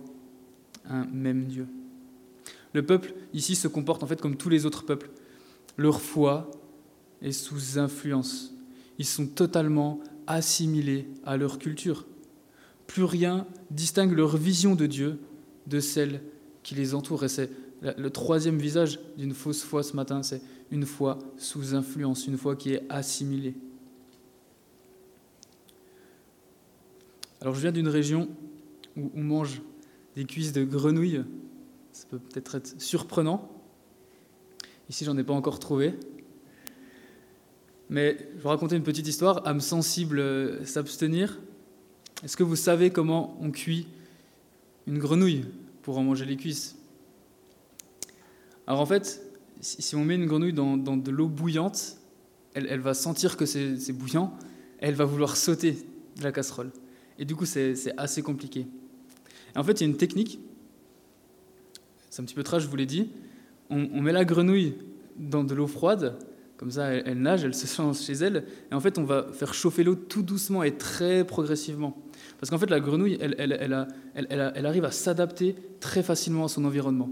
un 0.89 1.05
même 1.07 1.47
Dieu. 1.47 1.67
Le 2.73 2.85
peuple 2.85 3.15
ici 3.33 3.57
se 3.57 3.69
comporte 3.69 4.03
en 4.03 4.07
fait 4.07 4.21
comme 4.21 4.37
tous 4.37 4.49
les 4.49 4.67
autres 4.67 4.85
peuples. 4.85 5.11
Leur 5.77 6.01
foi 6.01 6.51
est 7.23 7.33
sous 7.33 7.79
influence. 7.79 8.55
Ils 8.99 9.07
sont 9.07 9.27
totalement 9.27 10.01
assimilés 10.27 11.09
à 11.25 11.37
leur 11.37 11.59
culture. 11.59 12.07
Plus 12.87 13.05
rien 13.05 13.47
distingue 13.71 14.13
leur 14.13 14.37
vision 14.37 14.75
de 14.75 14.87
Dieu 14.87 15.19
de 15.67 15.81
celle 15.81 16.23
qui 16.63 16.75
les 16.75 16.95
entoure. 16.95 17.25
Et 17.25 17.29
c'est 17.29 17.51
le 17.81 18.11
troisième 18.11 18.59
visage 18.59 18.99
d'une 19.17 19.35
fausse 19.35 19.63
foi 19.63 19.83
ce 19.83 19.95
matin, 19.95 20.23
c'est 20.23 20.43
une 20.71 20.87
foi 20.87 21.19
sous 21.37 21.75
influence, 21.75 22.27
une 22.27 22.37
foi 22.37 22.57
qui 22.57 22.75
est 22.75 22.83
assimilée. 22.89 23.55
Alors 27.41 27.55
je 27.55 27.61
viens 27.61 27.73
d'une 27.73 27.89
région 27.89 28.29
où 28.97 29.11
on 29.15 29.23
mange 29.23 29.63
des 30.17 30.25
cuisses 30.25 30.53
de 30.53 30.65
grenouilles. 30.65 31.23
Ça 31.93 32.07
peut 32.11 32.19
peut-être 32.19 32.57
être 32.57 32.81
surprenant. 32.81 33.49
Ici, 34.89 35.05
j'en 35.05 35.17
ai 35.17 35.25
pas 35.25 35.35
encore 35.35 35.59
trouvé. 35.59 35.95
Mais 37.91 38.17
je 38.19 38.25
vais 38.25 38.41
vous 38.41 38.49
raconter 38.49 38.77
une 38.77 38.83
petite 38.83 39.07
histoire. 39.07 39.47
âme 39.47 39.61
sensible, 39.61 40.19
euh, 40.19 40.65
s'abstenir. 40.65 41.39
Est-ce 42.25 42.37
que 42.37 42.43
vous 42.43 42.57
savez 42.57 42.91
comment 42.91 43.39
on 43.41 43.51
cuit 43.51 43.87
une 44.87 44.99
grenouille 44.99 45.45
pour 45.83 45.99
en 45.99 46.03
manger 46.03 46.25
les 46.25 46.37
cuisses? 46.37 46.77
Alors 48.67 48.81
en 48.81 48.87
fait, 48.87 49.28
si 49.61 49.97
on 49.97 50.05
met 50.05 50.15
une 50.15 50.27
grenouille 50.27 50.53
dans, 50.53 50.77
de 50.77 51.11
l'eau 51.11 51.29
bouillante, 51.29 51.97
elle, 52.55 52.81
va 52.81 52.95
sentir 52.95 53.37
que 53.37 53.47
c'est 53.47 53.93
bouillant, 53.93 54.35
elle 54.79 54.95
va 54.95 55.05
vouloir 55.05 55.37
sauter 55.37 55.79
de 56.17 56.25
la 56.25 56.33
casserole. 56.33 56.71
Et 57.19 57.25
du 57.25 57.35
coup, 57.35 57.47
c'est 57.47 57.75
assez 57.97 58.23
compliqué. 58.23 58.67
en 59.57 59.65
fait, 59.65 59.81
il 59.81 59.85
y 59.85 59.87
a 59.87 59.91
une 59.91 59.97
technique, 59.97 60.41
c'est 62.11 62.23
un 62.23 62.25
petit 62.25 62.35
peu 62.35 62.43
trash, 62.43 62.63
je 62.63 62.69
vous 62.69 62.77
l'ai 62.77 62.87
dit. 62.87 63.11
On, 63.71 64.01
met 64.01 64.13
la 64.13 64.25
grenouille 64.25 64.75
dans 65.19 65.45
de 65.45 65.55
l'eau 65.55 65.67
froide, 65.67 66.17
comme 66.57 66.71
ça 66.71 66.87
elle, 66.87 67.21
nage, 67.21 67.45
elle 67.45 67.55
se 67.55 67.67
sent 67.67 67.83
chez 67.95 68.15
elle, 68.15 68.45
et 68.71 68.75
en 68.75 68.81
fait 68.81 68.99
on 68.99 69.05
va 69.05 69.27
faire 69.33 69.53
chauffer 69.53 69.85
l'eau 69.85 69.95
tout 69.95 70.23
doucement 70.23 70.63
et 70.63 70.77
très 70.77 71.25
progressivement. 71.25 71.97
Parce 72.39 72.51
qu'en 72.51 72.59
fait, 72.59 72.71
la 72.71 72.81
grenouille, 72.81 73.19
elle, 73.21 74.67
arrive 74.67 74.85
à 74.85 74.91
s'adapter 74.91 75.57
très 75.81 76.03
facilement 76.03 76.45
à 76.45 76.49
son 76.49 76.65
environnement. 76.65 77.11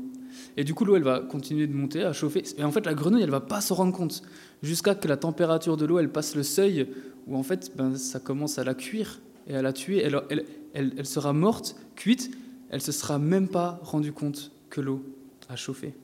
Et 0.56 0.64
du 0.64 0.74
coup, 0.74 0.84
l'eau, 0.84 0.96
elle 0.96 1.02
va 1.02 1.20
continuer 1.20 1.66
de 1.66 1.74
monter, 1.74 2.02
à 2.02 2.12
chauffer. 2.12 2.42
Et 2.58 2.64
en 2.64 2.72
fait, 2.72 2.86
la 2.86 2.94
grenouille, 2.94 3.22
elle 3.22 3.30
va 3.30 3.40
pas 3.40 3.60
se 3.60 3.72
rendre 3.72 3.92
compte 3.92 4.22
jusqu'à 4.62 4.94
que 4.94 5.08
la 5.08 5.16
température 5.16 5.76
de 5.76 5.84
l'eau, 5.84 5.98
elle 5.98 6.10
passe 6.10 6.34
le 6.34 6.42
seuil 6.42 6.88
où 7.26 7.36
en 7.36 7.42
fait, 7.42 7.72
ben, 7.76 7.96
ça 7.96 8.20
commence 8.20 8.58
à 8.58 8.64
la 8.64 8.74
cuire 8.74 9.20
et 9.46 9.56
à 9.56 9.62
la 9.62 9.72
tuer. 9.72 10.02
Elle, 10.02 10.44
elle, 10.74 11.06
sera 11.06 11.32
morte, 11.32 11.76
cuite. 11.94 12.30
Elle 12.70 12.80
se 12.82 12.92
sera 12.92 13.18
même 13.18 13.48
pas 13.48 13.80
rendue 13.82 14.12
compte 14.12 14.50
que 14.70 14.80
l'eau 14.80 15.02
a 15.48 15.56
chauffé. 15.56 15.94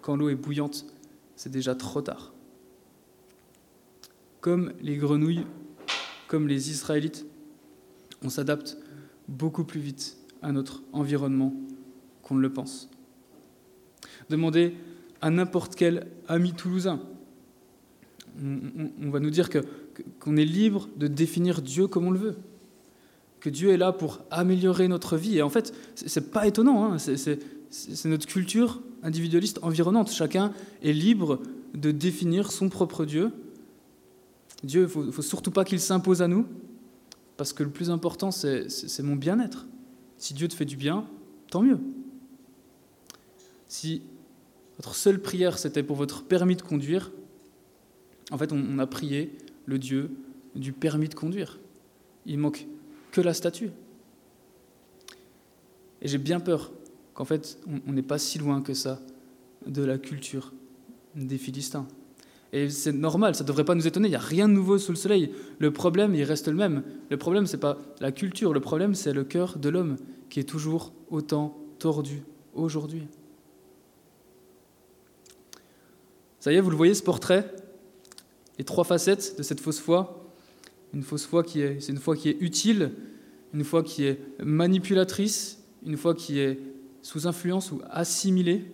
Quand 0.00 0.16
l'eau 0.16 0.28
est 0.28 0.34
bouillante, 0.34 0.86
c'est 1.36 1.50
déjà 1.50 1.74
trop 1.74 2.02
tard. 2.02 2.32
Comme 4.40 4.72
les 4.80 4.96
grenouilles, 4.96 5.44
comme 6.28 6.46
les 6.46 6.70
Israélites, 6.70 7.26
on 8.22 8.28
s'adapte 8.28 8.78
beaucoup 9.28 9.64
plus 9.64 9.80
vite 9.80 10.16
à 10.42 10.52
notre 10.52 10.82
environnement 10.92 11.52
qu'on 12.22 12.36
ne 12.36 12.40
le 12.40 12.52
pense. 12.52 12.88
Demandez 14.30 14.74
à 15.20 15.30
n'importe 15.30 15.74
quel 15.74 16.06
ami 16.28 16.52
toulousain. 16.52 17.00
On, 18.40 19.10
va 19.10 19.18
nous 19.18 19.30
dire 19.30 19.48
qu'on 20.20 20.36
est 20.36 20.44
libre 20.44 20.88
de 20.96 21.08
définir 21.08 21.60
Dieu 21.60 21.88
comme 21.88 22.06
on 22.06 22.10
le 22.12 22.18
veut, 22.18 22.36
que 23.40 23.50
Dieu 23.50 23.70
est 23.70 23.76
là 23.76 23.92
pour 23.92 24.20
améliorer 24.30 24.86
notre 24.86 25.16
vie. 25.16 25.38
Et 25.38 25.42
en 25.42 25.48
fait, 25.48 25.74
c'est 25.96 26.30
pas 26.30 26.46
étonnant, 26.46 26.92
hein. 26.92 26.98
c'est 26.98 28.04
notre 28.04 28.26
culture 28.26 28.80
individualiste 29.02 29.58
environnante. 29.62 30.12
Chacun 30.12 30.52
est 30.82 30.92
libre 30.92 31.40
de 31.74 31.90
définir 31.90 32.52
son 32.52 32.68
propre 32.68 33.04
Dieu. 33.04 33.32
Dieu, 34.62 34.88
il 34.94 35.06
ne 35.06 35.10
faut 35.10 35.22
surtout 35.22 35.50
pas 35.50 35.64
qu'il 35.64 35.80
s'impose 35.80 36.22
à 36.22 36.28
nous, 36.28 36.46
parce 37.36 37.52
que 37.52 37.62
le 37.62 37.70
plus 37.70 37.90
important, 37.90 38.30
c'est 38.30 39.02
mon 39.02 39.16
bien-être. 39.16 39.66
Si 40.16 40.34
Dieu 40.34 40.46
te 40.46 40.54
fait 40.54 40.64
du 40.64 40.76
bien, 40.76 41.06
tant 41.50 41.62
mieux. 41.62 41.78
Si 43.68 44.02
votre 44.78 44.94
seule 44.94 45.20
prière, 45.20 45.58
c'était 45.58 45.82
pour 45.82 45.96
votre 45.96 46.24
permis 46.24 46.56
de 46.56 46.62
conduire, 46.62 47.10
en 48.30 48.38
fait, 48.38 48.52
on, 48.52 48.78
a 48.78 48.86
prié 48.86 49.32
le 49.66 49.78
Dieu 49.78 50.10
du 50.54 50.72
permis 50.72 51.08
de 51.08 51.14
conduire. 51.14 51.58
Il 52.26 52.38
manque 52.38 52.66
que 53.10 53.20
la 53.20 53.32
statue. 53.32 53.70
Et 56.02 56.08
j'ai 56.08 56.18
bien 56.18 56.40
peur 56.40 56.70
qu'en 57.14 57.24
fait, 57.24 57.58
on 57.86 57.92
n'est 57.92 58.02
pas 58.02 58.18
si 58.18 58.38
loin 58.38 58.60
que 58.60 58.74
ça 58.74 59.00
de 59.66 59.82
la 59.82 59.98
culture 59.98 60.52
des 61.14 61.38
Philistins. 61.38 61.88
Et 62.52 62.70
c'est 62.70 62.92
normal, 62.92 63.34
ça 63.34 63.44
ne 63.44 63.48
devrait 63.48 63.64
pas 63.64 63.74
nous 63.74 63.86
étonner, 63.86 64.08
il 64.08 64.12
n'y 64.12 64.16
a 64.16 64.20
rien 64.20 64.48
de 64.48 64.54
nouveau 64.54 64.78
sous 64.78 64.92
le 64.92 64.96
soleil. 64.96 65.32
Le 65.58 65.70
problème, 65.70 66.14
il 66.14 66.22
reste 66.22 66.48
le 66.48 66.54
même. 66.54 66.82
Le 67.10 67.16
problème, 67.16 67.46
ce 67.46 67.56
n'est 67.56 67.60
pas 67.60 67.78
la 68.00 68.12
culture, 68.12 68.52
le 68.52 68.60
problème, 68.60 68.94
c'est 68.94 69.12
le 69.12 69.24
cœur 69.24 69.58
de 69.58 69.68
l'homme 69.68 69.96
qui 70.30 70.40
est 70.40 70.44
toujours 70.44 70.92
autant 71.10 71.58
tordu 71.78 72.22
aujourd'hui. 72.54 73.06
Ça 76.48 76.54
y 76.54 76.60
vous 76.60 76.70
le 76.70 76.76
voyez, 76.78 76.94
ce 76.94 77.02
portrait 77.02 77.54
Les 78.56 78.64
trois 78.64 78.84
facettes 78.84 79.36
de 79.36 79.42
cette 79.42 79.60
fausse 79.60 79.80
foi. 79.80 80.32
Une 80.94 81.02
fausse 81.02 81.26
foi 81.26 81.42
qui 81.44 81.60
est, 81.60 81.78
c'est 81.78 81.92
une 81.92 81.98
foi 81.98 82.16
qui 82.16 82.30
est 82.30 82.38
utile, 82.40 82.92
une 83.52 83.64
foi 83.64 83.82
qui 83.82 84.06
est 84.06 84.18
manipulatrice, 84.42 85.62
une 85.84 85.98
foi 85.98 86.14
qui 86.14 86.38
est 86.38 86.58
sous 87.02 87.26
influence 87.26 87.70
ou 87.70 87.82
assimilée. 87.90 88.64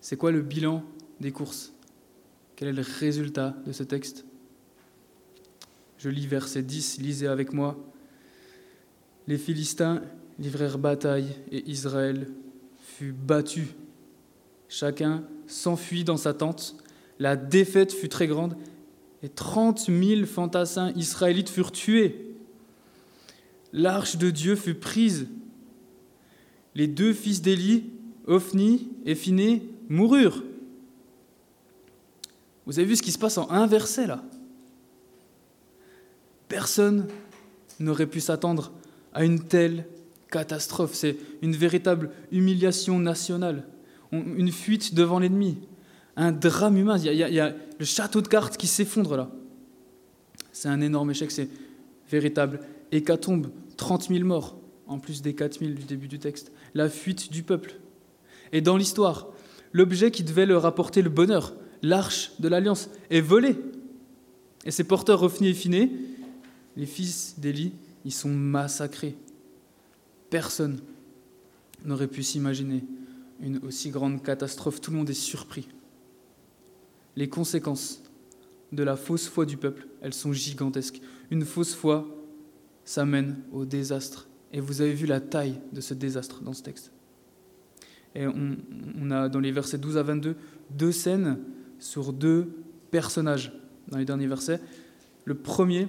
C'est 0.00 0.16
quoi 0.16 0.32
le 0.32 0.42
bilan 0.42 0.82
des 1.20 1.30
courses? 1.30 1.72
Quel 2.56 2.66
est 2.66 2.72
le 2.72 2.82
résultat 2.98 3.54
de 3.64 3.70
ce 3.70 3.84
texte? 3.84 4.24
Je 5.98 6.08
lis 6.08 6.26
verset 6.26 6.62
10, 6.62 6.98
lisez 6.98 7.28
avec 7.28 7.52
moi. 7.52 7.78
Les 9.28 9.38
Philistins 9.38 10.02
livrèrent 10.40 10.78
bataille 10.78 11.28
et 11.52 11.70
Israël 11.70 12.26
fut 12.80 13.12
battu. 13.12 13.68
Chacun 14.68 15.22
s'enfuit 15.46 16.04
dans 16.04 16.16
sa 16.16 16.34
tente. 16.34 16.76
La 17.18 17.36
défaite 17.36 17.92
fut 17.92 18.08
très 18.08 18.26
grande 18.26 18.56
et 19.22 19.28
trente 19.28 19.88
mille 19.88 20.26
fantassins 20.26 20.92
israélites 20.96 21.48
furent 21.48 21.72
tués. 21.72 22.34
L'arche 23.72 24.16
de 24.16 24.30
Dieu 24.30 24.56
fut 24.56 24.74
prise. 24.74 25.28
Les 26.74 26.86
deux 26.86 27.12
fils 27.12 27.40
d'Élie, 27.40 27.90
Ophni 28.26 28.88
et 29.04 29.14
Phiné, 29.14 29.62
moururent. 29.88 30.42
Vous 32.66 32.78
avez 32.78 32.88
vu 32.88 32.96
ce 32.96 33.02
qui 33.02 33.12
se 33.12 33.18
passe 33.18 33.38
en 33.38 33.50
un 33.50 33.66
verset 33.66 34.06
là? 34.06 34.22
Personne 36.48 37.08
n'aurait 37.80 38.06
pu 38.06 38.20
s'attendre 38.20 38.72
à 39.12 39.24
une 39.24 39.40
telle 39.40 39.86
catastrophe. 40.30 40.94
C'est 40.94 41.16
une 41.42 41.56
véritable 41.56 42.10
humiliation 42.30 42.98
nationale, 42.98 43.66
une 44.36 44.52
fuite 44.52 44.94
devant 44.94 45.18
l'ennemi, 45.18 45.58
un 46.16 46.32
drame 46.32 46.76
humain. 46.76 46.98
Il 46.98 47.12
y, 47.12 47.40
a, 47.40 47.54
le 47.78 47.84
château 47.84 48.20
de 48.20 48.28
cartes 48.28 48.56
qui 48.56 48.66
s'effondre 48.66 49.16
là. 49.16 49.30
C'est 50.52 50.68
un 50.68 50.80
énorme 50.80 51.10
échec, 51.10 51.30
c'est 51.30 51.48
véritable 52.10 52.60
hécatombe, 52.92 53.48
30 53.76 54.08
000 54.08 54.24
morts, 54.24 54.56
en 54.86 54.98
plus 54.98 55.22
des 55.22 55.34
4 55.34 55.58
000 55.58 55.72
du 55.72 55.84
début 55.84 56.08
du 56.08 56.18
texte. 56.18 56.52
La 56.74 56.88
fuite 56.88 57.32
du 57.32 57.42
peuple. 57.42 57.76
Et 58.52 58.60
dans 58.60 58.76
l'histoire, 58.76 59.28
l'objet 59.72 60.10
qui 60.10 60.22
devait 60.22 60.46
leur 60.46 60.66
apporter 60.66 61.02
le 61.02 61.10
bonheur, 61.10 61.54
l'arche 61.82 62.32
de 62.38 62.48
l'alliance, 62.48 62.88
est 63.10 63.20
volé. 63.20 63.56
Et 64.64 64.70
ses 64.70 64.84
porteurs 64.84 65.22
Ophni 65.22 65.48
et 65.48 65.54
Phiné, 65.54 65.90
les 66.76 66.86
fils 66.86 67.34
d'Élie, 67.38 67.72
ils 68.04 68.12
sont 68.12 68.30
massacrés. 68.30 69.16
Personne 70.30 70.80
n'aurait 71.84 72.08
pu 72.08 72.22
s'imaginer 72.22 72.84
une 73.44 73.58
aussi 73.58 73.90
grande 73.90 74.22
catastrophe. 74.22 74.80
Tout 74.80 74.90
le 74.90 74.96
monde 74.96 75.10
est 75.10 75.14
surpris. 75.14 75.68
Les 77.14 77.28
conséquences 77.28 78.02
de 78.72 78.82
la 78.82 78.96
fausse 78.96 79.28
foi 79.28 79.46
du 79.46 79.56
peuple, 79.56 79.86
elles 80.00 80.14
sont 80.14 80.32
gigantesques. 80.32 81.00
Une 81.30 81.44
fausse 81.44 81.74
foi, 81.74 82.08
ça 82.84 83.04
mène 83.04 83.36
au 83.52 83.66
désastre. 83.66 84.26
Et 84.52 84.60
vous 84.60 84.80
avez 84.80 84.94
vu 84.94 85.06
la 85.06 85.20
taille 85.20 85.60
de 85.72 85.80
ce 85.80 85.94
désastre 85.94 86.42
dans 86.42 86.54
ce 86.54 86.62
texte. 86.62 86.90
Et 88.14 88.26
on, 88.26 89.10
a 89.10 89.28
dans 89.28 89.40
les 89.40 89.52
versets 89.52 89.78
12 89.78 89.96
à 89.96 90.02
22 90.02 90.36
deux 90.70 90.92
scènes 90.92 91.38
sur 91.80 92.12
deux 92.12 92.48
personnages 92.90 93.52
dans 93.88 93.98
les 93.98 94.04
derniers 94.04 94.28
versets. 94.28 94.60
Le 95.24 95.34
premier, 95.34 95.88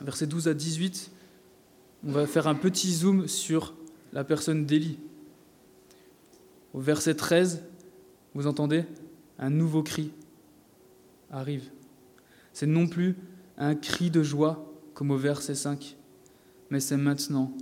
versets 0.00 0.26
12 0.26 0.48
à 0.48 0.54
18, 0.54 1.10
on 2.04 2.12
va 2.12 2.26
faire 2.26 2.48
un 2.48 2.54
petit 2.54 2.92
zoom 2.92 3.28
sur 3.28 3.74
la 4.12 4.24
personne 4.24 4.64
d'Élie. 4.64 4.98
Au 6.74 6.80
verset 6.80 7.14
13, 7.14 7.62
vous 8.34 8.46
entendez 8.46 8.84
un 9.38 9.50
nouveau 9.50 9.82
cri 9.82 10.10
arrive. 11.30 11.70
C'est 12.52 12.66
non 12.66 12.86
plus 12.86 13.16
un 13.56 13.74
cri 13.74 14.10
de 14.10 14.22
joie 14.22 14.72
comme 14.94 15.10
au 15.10 15.16
verset 15.16 15.54
5, 15.54 15.96
mais 16.70 16.80
c'est 16.80 16.96
maintenant 16.96 17.52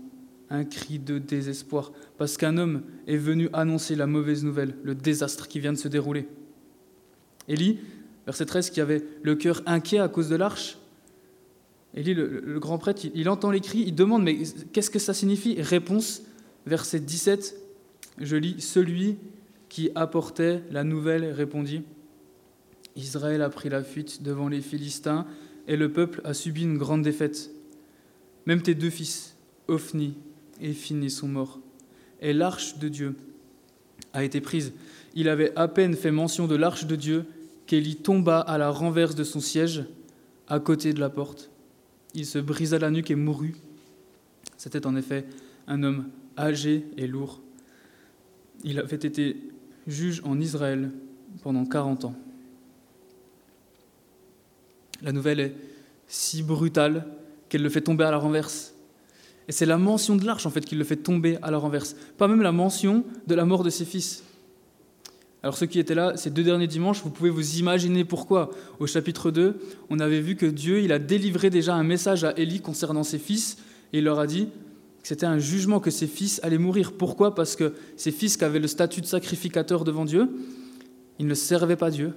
un 0.48 0.64
cri 0.64 0.98
de 0.98 1.18
désespoir, 1.18 1.92
parce 2.18 2.36
qu'un 2.36 2.56
homme 2.56 2.82
est 3.06 3.16
venu 3.16 3.48
annoncer 3.52 3.96
la 3.96 4.06
mauvaise 4.06 4.44
nouvelle, 4.44 4.76
le 4.84 4.94
désastre 4.94 5.48
qui 5.48 5.60
vient 5.60 5.72
de 5.72 5.78
se 5.78 5.88
dérouler. 5.88 6.28
Élie, 7.48 7.80
verset 8.26 8.46
13, 8.46 8.70
qui 8.70 8.80
avait 8.80 9.04
le 9.22 9.34
cœur 9.34 9.62
inquiet 9.66 9.98
à 9.98 10.08
cause 10.08 10.28
de 10.28 10.36
l'arche, 10.36 10.78
Élie, 11.94 12.12
le, 12.12 12.58
grand 12.60 12.76
prêtre, 12.76 13.06
il, 13.06 13.12
il 13.14 13.28
entend 13.28 13.50
les 13.50 13.60
cris, 13.60 13.84
il 13.86 13.94
demande, 13.94 14.22
mais 14.22 14.38
qu'est-ce 14.72 14.90
que 14.90 14.98
ça 14.98 15.14
signifie? 15.14 15.60
Réponse, 15.60 16.22
verset 16.66 17.00
17, 17.00 17.56
je 18.18 18.36
lis, 18.36 18.60
celui 18.60 19.16
qui 19.68 19.90
apportait 19.94 20.62
la 20.70 20.84
nouvelle 20.84 21.32
répondit, 21.32 21.82
Israël 22.96 23.42
a 23.42 23.50
pris 23.50 23.68
la 23.68 23.82
fuite 23.82 24.22
devant 24.22 24.48
les 24.48 24.60
Philistins 24.60 25.26
et 25.68 25.76
le 25.76 25.92
peuple 25.92 26.20
a 26.24 26.32
subi 26.32 26.62
une 26.62 26.78
grande 26.78 27.02
défaite. 27.02 27.50
Même 28.46 28.62
tes 28.62 28.74
deux 28.74 28.90
fils, 28.90 29.36
Ophni 29.68 30.14
et 30.60 30.72
Phiné, 30.72 31.08
sont 31.08 31.28
morts. 31.28 31.60
Et 32.20 32.32
l'arche 32.32 32.78
de 32.78 32.88
Dieu 32.88 33.16
a 34.12 34.24
été 34.24 34.40
prise. 34.40 34.72
Il 35.14 35.28
avait 35.28 35.52
à 35.56 35.68
peine 35.68 35.94
fait 35.94 36.10
mention 36.10 36.46
de 36.46 36.54
l'arche 36.54 36.86
de 36.86 36.96
Dieu 36.96 37.24
qu'Élie 37.66 37.96
tomba 37.96 38.40
à 38.40 38.56
la 38.58 38.70
renverse 38.70 39.14
de 39.14 39.24
son 39.24 39.40
siège, 39.40 39.84
à 40.48 40.60
côté 40.60 40.92
de 40.92 41.00
la 41.00 41.10
porte. 41.10 41.50
Il 42.14 42.24
se 42.24 42.38
brisa 42.38 42.78
la 42.78 42.90
nuque 42.90 43.10
et 43.10 43.16
mourut. 43.16 43.56
C'était 44.56 44.86
en 44.86 44.96
effet 44.96 45.26
un 45.66 45.82
homme 45.82 46.08
âgé 46.38 46.86
et 46.96 47.06
lourd. 47.06 47.42
Il 48.66 48.80
avait 48.80 48.96
été 48.96 49.36
juge 49.86 50.20
en 50.24 50.40
Israël 50.40 50.90
pendant 51.42 51.64
40 51.64 52.06
ans. 52.06 52.14
La 55.02 55.12
nouvelle 55.12 55.38
est 55.38 55.54
si 56.08 56.42
brutale 56.42 57.06
qu'elle 57.48 57.62
le 57.62 57.68
fait 57.68 57.80
tomber 57.80 58.02
à 58.02 58.10
la 58.10 58.16
renverse. 58.16 58.74
Et 59.46 59.52
c'est 59.52 59.66
la 59.66 59.78
mention 59.78 60.16
de 60.16 60.26
l'arche 60.26 60.46
en 60.46 60.50
fait 60.50 60.64
qui 60.64 60.74
le 60.74 60.82
fait 60.82 60.96
tomber 60.96 61.38
à 61.42 61.52
la 61.52 61.58
renverse, 61.58 61.94
pas 62.18 62.26
même 62.26 62.42
la 62.42 62.50
mention 62.50 63.04
de 63.28 63.34
la 63.36 63.44
mort 63.44 63.62
de 63.62 63.70
ses 63.70 63.84
fils. 63.84 64.24
Alors 65.44 65.56
ceux 65.56 65.66
qui 65.66 65.78
étaient 65.78 65.94
là 65.94 66.16
ces 66.16 66.30
deux 66.30 66.42
derniers 66.42 66.66
dimanches, 66.66 67.02
vous 67.04 67.10
pouvez 67.10 67.30
vous 67.30 67.58
imaginer 67.58 68.04
pourquoi. 68.04 68.50
Au 68.80 68.88
chapitre 68.88 69.30
2, 69.30 69.60
on 69.90 70.00
avait 70.00 70.20
vu 70.20 70.34
que 70.34 70.46
Dieu, 70.46 70.80
il 70.80 70.90
a 70.90 70.98
délivré 70.98 71.50
déjà 71.50 71.76
un 71.76 71.84
message 71.84 72.24
à 72.24 72.36
Élie 72.36 72.60
concernant 72.60 73.04
ses 73.04 73.20
fils, 73.20 73.58
et 73.92 73.98
il 73.98 74.04
leur 74.04 74.18
a 74.18 74.26
dit 74.26 74.48
c'était 75.06 75.26
un 75.26 75.38
jugement 75.38 75.78
que 75.78 75.92
ses 75.92 76.08
fils 76.08 76.40
allaient 76.42 76.58
mourir. 76.58 76.90
Pourquoi? 76.90 77.36
Parce 77.36 77.54
que 77.54 77.74
ses 77.96 78.10
fils 78.10 78.36
qui 78.36 78.42
avaient 78.42 78.58
le 78.58 78.66
statut 78.66 79.00
de 79.00 79.06
sacrificateur 79.06 79.84
devant 79.84 80.04
Dieu, 80.04 80.28
ils 81.20 81.28
ne 81.28 81.34
servaient 81.34 81.76
pas 81.76 81.92
Dieu, 81.92 82.12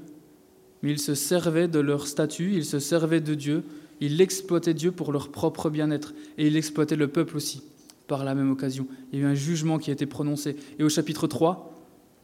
mais 0.82 0.90
ils 0.90 1.00
se 1.00 1.14
servaient 1.14 1.68
de 1.68 1.78
leur 1.78 2.08
statut, 2.08 2.56
ils 2.56 2.66
se 2.66 2.80
servaient 2.80 3.22
de 3.22 3.36
Dieu, 3.36 3.64
ils 4.00 4.20
exploitaient 4.22 4.74
Dieu 4.74 4.92
pour 4.92 5.12
leur 5.12 5.30
propre 5.30 5.70
bien-être, 5.70 6.16
et 6.40 6.48
ils 6.48 6.58
exploitaient 6.58 6.96
le 6.96 7.08
peuple 7.08 7.38
aussi, 7.38 7.62
par 8.08 8.26
la 8.26 8.34
même 8.34 8.50
occasion. 8.50 8.88
Il 9.14 9.20
y 9.20 9.22
a 9.22 9.26
eu 9.26 9.30
un 9.30 9.36
jugement 9.36 9.78
qui 9.78 9.92
a 9.92 9.94
été 9.94 10.08
prononcé. 10.08 10.56
Et 10.80 10.84
au 10.84 10.90
chapitre 10.90 11.28
3, 11.28 11.80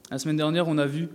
la 0.09 0.17
semaine 0.17 0.37
dernière, 0.37 0.67
on 0.67 0.79
a 0.79 0.87
vu 0.87 1.09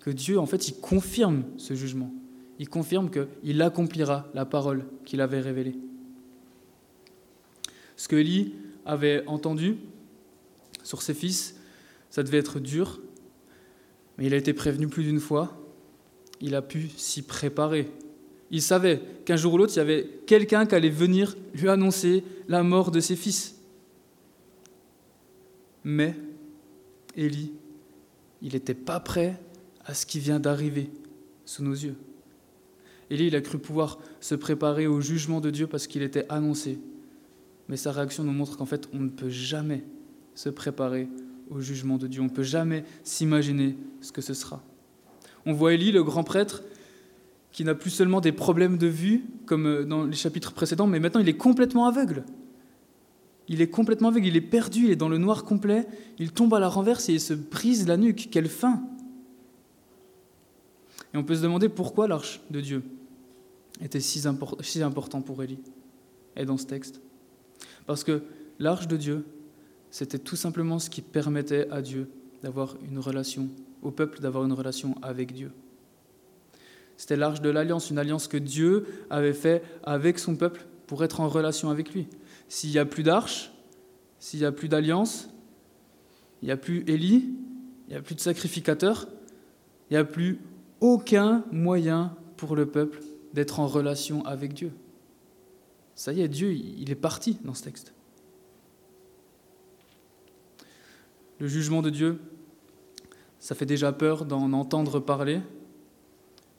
que 0.00 0.10
Dieu, 0.10 0.38
en 0.38 0.44
fait, 0.44 0.68
il 0.68 0.74
confirme 0.74 1.44
ce 1.56 1.72
jugement. 1.72 2.12
Il 2.58 2.68
confirme 2.68 3.08
qu'il 3.08 3.62
accomplira 3.62 4.28
la 4.34 4.44
parole 4.44 4.84
qu'il 5.06 5.22
avait 5.22 5.40
révélée. 5.40 5.78
Ce 7.96 8.06
que 8.06 8.16
Élie 8.16 8.52
avait 8.84 9.24
entendu 9.26 9.76
sur 10.82 11.02
ses 11.02 11.14
fils, 11.14 11.56
ça 12.10 12.22
devait 12.22 12.38
être 12.38 12.60
dur, 12.60 13.00
mais 14.18 14.26
il 14.26 14.34
a 14.34 14.36
été 14.36 14.52
prévenu 14.52 14.88
plus 14.88 15.04
d'une 15.04 15.20
fois 15.20 15.60
il 16.40 16.54
a 16.54 16.62
pu 16.62 16.88
s'y 16.96 17.22
préparer. 17.22 17.88
Il 18.50 18.62
savait 18.62 19.00
qu'un 19.24 19.36
jour 19.36 19.54
ou 19.54 19.58
l'autre, 19.58 19.72
il 19.74 19.78
y 19.78 19.80
avait 19.80 20.08
quelqu'un 20.26 20.66
qui 20.66 20.74
allait 20.74 20.88
venir 20.88 21.36
lui 21.54 21.68
annoncer 21.68 22.24
la 22.48 22.62
mort 22.62 22.90
de 22.90 23.00
ses 23.00 23.16
fils. 23.16 23.56
Mais 25.84 26.16
Élie, 27.16 27.52
il 28.42 28.54
n'était 28.54 28.74
pas 28.74 29.00
prêt 29.00 29.40
à 29.84 29.94
ce 29.94 30.04
qui 30.04 30.18
vient 30.18 30.40
d'arriver 30.40 30.90
sous 31.44 31.62
nos 31.62 31.74
yeux. 31.74 31.94
Élie, 33.10 33.26
il 33.26 33.36
a 33.36 33.40
cru 33.40 33.58
pouvoir 33.58 33.98
se 34.20 34.34
préparer 34.34 34.86
au 34.86 35.00
jugement 35.00 35.40
de 35.40 35.50
Dieu 35.50 35.66
parce 35.66 35.86
qu'il 35.86 36.02
était 36.02 36.26
annoncé. 36.28 36.78
Mais 37.70 37.76
sa 37.76 37.92
réaction 37.92 38.24
nous 38.24 38.32
montre 38.32 38.56
qu'en 38.56 38.66
fait, 38.66 38.88
on 38.92 38.98
ne 38.98 39.08
peut 39.08 39.28
jamais 39.28 39.84
se 40.34 40.48
préparer 40.48 41.08
au 41.50 41.60
jugement 41.60 41.98
de 41.98 42.08
Dieu. 42.08 42.20
On 42.20 42.24
ne 42.24 42.28
peut 42.28 42.42
jamais 42.42 42.84
s'imaginer 43.04 43.76
ce 44.00 44.10
que 44.10 44.20
ce 44.20 44.34
sera. 44.34 44.60
On 45.46 45.52
voit 45.52 45.72
Élie, 45.72 45.92
le 45.92 46.02
grand 46.02 46.24
prêtre, 46.24 46.64
qui 47.52 47.62
n'a 47.62 47.76
plus 47.76 47.90
seulement 47.90 48.20
des 48.20 48.32
problèmes 48.32 48.76
de 48.76 48.88
vue, 48.88 49.24
comme 49.46 49.66
euh, 49.66 49.84
dans 49.84 50.04
les 50.04 50.16
chapitres 50.16 50.52
précédents, 50.52 50.88
mais 50.88 50.98
maintenant 50.98 51.20
il 51.20 51.28
est 51.28 51.36
complètement 51.36 51.86
aveugle. 51.86 52.24
Il 53.46 53.62
est 53.62 53.70
complètement 53.70 54.08
aveugle, 54.08 54.26
il 54.26 54.36
est 54.36 54.40
perdu, 54.40 54.86
il 54.86 54.90
est 54.90 54.96
dans 54.96 55.08
le 55.08 55.18
noir 55.18 55.44
complet, 55.44 55.86
il 56.18 56.32
tombe 56.32 56.52
à 56.54 56.58
la 56.58 56.68
renverse 56.68 57.08
et 57.08 57.12
il 57.12 57.20
se 57.20 57.34
brise 57.34 57.86
la 57.86 57.96
nuque. 57.96 58.30
Quelle 58.32 58.48
fin 58.48 58.82
Et 61.14 61.16
on 61.16 61.22
peut 61.22 61.36
se 61.36 61.42
demander 61.42 61.68
pourquoi 61.68 62.08
l'arche 62.08 62.40
de 62.50 62.60
Dieu 62.60 62.82
était 63.80 64.00
si, 64.00 64.20
si 64.60 64.82
important 64.82 65.22
pour 65.22 65.40
Élie 65.44 65.60
et 66.34 66.44
dans 66.44 66.56
ce 66.56 66.66
texte. 66.66 67.00
Parce 67.86 68.04
que 68.04 68.22
l'arche 68.58 68.88
de 68.88 68.96
Dieu, 68.96 69.24
c'était 69.90 70.18
tout 70.18 70.36
simplement 70.36 70.78
ce 70.78 70.90
qui 70.90 71.02
permettait 71.02 71.68
à 71.70 71.82
Dieu 71.82 72.08
d'avoir 72.42 72.76
une 72.88 72.98
relation, 72.98 73.48
au 73.82 73.90
peuple 73.90 74.20
d'avoir 74.20 74.44
une 74.44 74.52
relation 74.52 74.96
avec 75.02 75.32
Dieu. 75.32 75.50
C'était 76.96 77.16
l'arche 77.16 77.40
de 77.40 77.50
l'alliance, 77.50 77.90
une 77.90 77.98
alliance 77.98 78.28
que 78.28 78.36
Dieu 78.36 78.86
avait 79.08 79.32
fait 79.32 79.62
avec 79.82 80.18
son 80.18 80.36
peuple 80.36 80.66
pour 80.86 81.02
être 81.02 81.20
en 81.20 81.28
relation 81.28 81.70
avec 81.70 81.94
lui. 81.94 82.06
S'il 82.48 82.70
n'y 82.70 82.78
a 82.78 82.84
plus 82.84 83.02
d'arche, 83.02 83.52
s'il 84.18 84.40
n'y 84.40 84.46
a 84.46 84.52
plus 84.52 84.68
d'alliance, 84.68 85.30
il 86.42 86.46
n'y 86.46 86.52
a 86.52 86.56
plus 86.56 86.84
Élie, 86.86 87.30
il 87.88 87.90
n'y 87.90 87.96
a 87.96 88.02
plus 88.02 88.14
de 88.14 88.20
sacrificateur, 88.20 89.08
il 89.90 89.94
n'y 89.94 89.96
a 89.96 90.04
plus 90.04 90.40
aucun 90.80 91.44
moyen 91.50 92.14
pour 92.36 92.54
le 92.54 92.66
peuple 92.66 93.00
d'être 93.32 93.60
en 93.60 93.66
relation 93.66 94.24
avec 94.26 94.52
Dieu. 94.52 94.72
Ça 96.00 96.14
y 96.14 96.22
est, 96.22 96.28
Dieu, 96.28 96.54
il 96.54 96.90
est 96.90 96.94
parti 96.94 97.36
dans 97.44 97.52
ce 97.52 97.62
texte. 97.62 97.92
Le 101.38 101.46
jugement 101.46 101.82
de 101.82 101.90
Dieu, 101.90 102.18
ça 103.38 103.54
fait 103.54 103.66
déjà 103.66 103.92
peur 103.92 104.24
d'en 104.24 104.50
entendre 104.54 104.98
parler, 104.98 105.42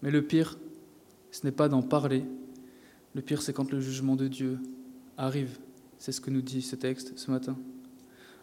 mais 0.04 0.12
le 0.12 0.22
pire, 0.22 0.60
ce 1.32 1.44
n'est 1.44 1.52
pas 1.52 1.70
d'en 1.70 1.82
parler, 1.82 2.24
le 3.16 3.24
pire, 3.24 3.42
c'est 3.42 3.52
quand 3.52 3.72
le 3.72 3.80
jugement 3.80 4.16
de 4.16 4.28
Dieu 4.28 4.60
arrive. 5.18 5.58
C'est 5.98 6.12
ce 6.12 6.22
que 6.22 6.30
nous 6.30 6.44
dit 6.44 6.62
ce 6.62 6.76
texte 6.76 7.18
ce 7.18 7.32
matin. 7.32 7.58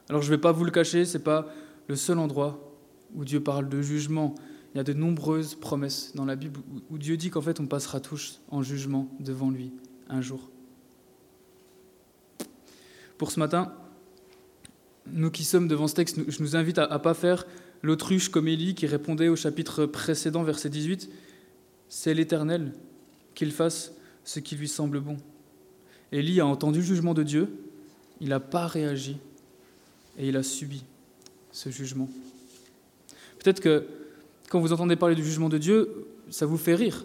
Alors 0.09 0.23
je 0.23 0.33
ne 0.33 0.35
vais 0.35 0.41
pas 0.41 0.51
vous 0.51 0.65
le 0.65 0.73
cacher, 0.73 1.05
ce 1.05 1.17
n'est 1.17 1.23
pas 1.23 1.47
le 1.87 1.95
seul 1.95 2.19
endroit 2.19 2.75
où 3.15 3.25
Dieu 3.25 3.39
parle 3.41 3.69
de 3.69 3.83
jugement. 3.83 4.35
Il 4.75 4.79
y 4.79 4.81
a 4.81 4.85
de 4.85 4.95
nombreuses 4.95 5.55
promesses 5.55 6.11
dans 6.17 6.25
la 6.25 6.35
Bible 6.35 6.59
où 6.91 6.99
Dieu 6.99 7.17
dit 7.17 7.31
qu'en 7.31 7.41
fait 7.41 7.61
on 7.61 7.69
passera 7.69 8.01
tous 8.01 8.41
en 8.49 8.63
jugement 8.63 9.09
devant 9.21 9.53
lui 9.53 9.71
un 10.09 10.21
jour. 10.21 10.51
Pour 13.18 13.33
ce 13.33 13.40
matin, 13.40 13.72
nous 15.12 15.31
qui 15.31 15.44
sommes 15.44 15.66
devant 15.66 15.88
ce 15.88 15.94
texte, 15.94 16.18
je 16.28 16.42
nous 16.42 16.57
invite 16.57 16.78
à 16.78 16.88
ne 16.88 16.98
pas 16.98 17.14
faire 17.14 17.46
l'autruche 17.83 18.28
comme 18.28 18.46
Élie 18.48 18.74
qui 18.74 18.87
répondait 18.87 19.28
au 19.28 19.37
chapitre 19.37 19.87
précédent, 19.87 20.44
verset 20.44 20.70
18, 20.70 21.11
c'est 21.88 22.14
l'Éternel 22.14 22.72
qu'il 23.35 23.50
fasse 23.50 23.92
ce 24.24 24.40
qui 24.40 24.57
lui 24.57 24.68
semble 24.68 25.00
bon. 25.00 25.16
Élie 26.12 26.40
a 26.40 26.46
entendu 26.46 26.78
le 26.78 26.85
jugement 26.85 27.14
de 27.14 27.22
Dieu, 27.22 27.48
il 28.20 28.28
n'a 28.28 28.40
pas 28.40 28.66
réagi 28.66 29.18
et 30.16 30.28
il 30.28 30.37
a 30.37 30.42
subi 30.42 30.85
ce 31.50 31.70
jugement. 31.70 32.09
Peut-être 33.38 33.61
que 33.61 33.85
quand 34.48 34.61
vous 34.61 34.72
entendez 34.72 34.96
parler 34.96 35.14
du 35.14 35.24
jugement 35.24 35.48
de 35.48 35.59
Dieu, 35.59 36.07
ça 36.31 36.46
vous 36.46 36.57
fait 36.57 36.74
rire. 36.74 37.04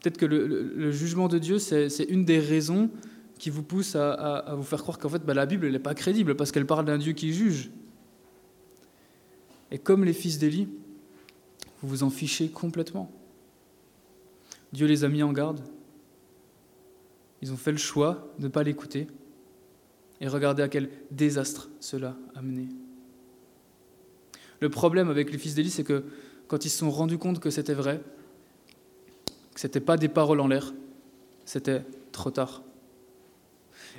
Peut-être 0.00 0.18
que 0.18 0.26
le, 0.26 0.92
jugement 0.92 1.28
de 1.28 1.38
Dieu, 1.38 1.58
c'est 1.58 2.04
une 2.08 2.24
des 2.24 2.38
raisons 2.38 2.90
qui 3.38 3.50
vous 3.50 3.62
pousse 3.62 3.94
à, 3.96 4.54
vous 4.56 4.62
faire 4.62 4.82
croire 4.82 4.98
qu'en 4.98 5.08
fait, 5.08 5.24
bah, 5.24 5.34
la 5.34 5.46
Bible, 5.46 5.70
n'est 5.70 5.78
pas 5.78 5.94
crédible 5.94 6.34
parce 6.34 6.52
qu'elle 6.52 6.66
parle 6.66 6.84
d'un 6.84 6.98
Dieu 6.98 7.12
qui 7.12 7.32
juge. 7.32 7.70
Et 9.70 9.78
comme 9.78 10.04
les 10.04 10.12
fils 10.12 10.38
d'Élie, 10.38 10.68
vous 11.82 11.88
vous 11.88 12.02
en 12.02 12.10
fichez 12.10 12.48
complètement. 12.48 13.10
Dieu 14.72 14.86
les 14.86 15.04
a 15.04 15.08
mis 15.08 15.22
en 15.22 15.32
garde. 15.32 15.60
Ils 17.40 17.52
ont 17.52 17.56
fait 17.56 17.72
le 17.72 17.78
choix 17.78 18.32
de 18.38 18.44
ne 18.44 18.48
pas 18.48 18.62
l'écouter. 18.62 19.06
Et 20.20 20.26
regardez 20.26 20.62
à 20.62 20.68
quel 20.68 20.90
désastre 21.10 21.70
cela 21.78 22.16
a 22.34 22.42
mené. 22.42 22.68
Le 24.60 24.68
problème 24.68 25.08
avec 25.08 25.30
les 25.30 25.38
fils 25.38 25.54
d'Élie, 25.54 25.70
c'est 25.70 25.84
que 25.84 26.04
quand 26.48 26.64
ils 26.64 26.70
se 26.70 26.78
sont 26.78 26.90
rendus 26.90 27.18
compte 27.18 27.38
que 27.38 27.50
c'était 27.50 27.74
vrai, 27.74 28.00
que 29.54 29.60
ce 29.60 29.66
n'était 29.68 29.80
pas 29.80 29.96
des 29.96 30.08
paroles 30.08 30.40
en 30.40 30.48
l'air, 30.48 30.74
c'était 31.44 31.84
trop 32.10 32.32
tard. 32.32 32.62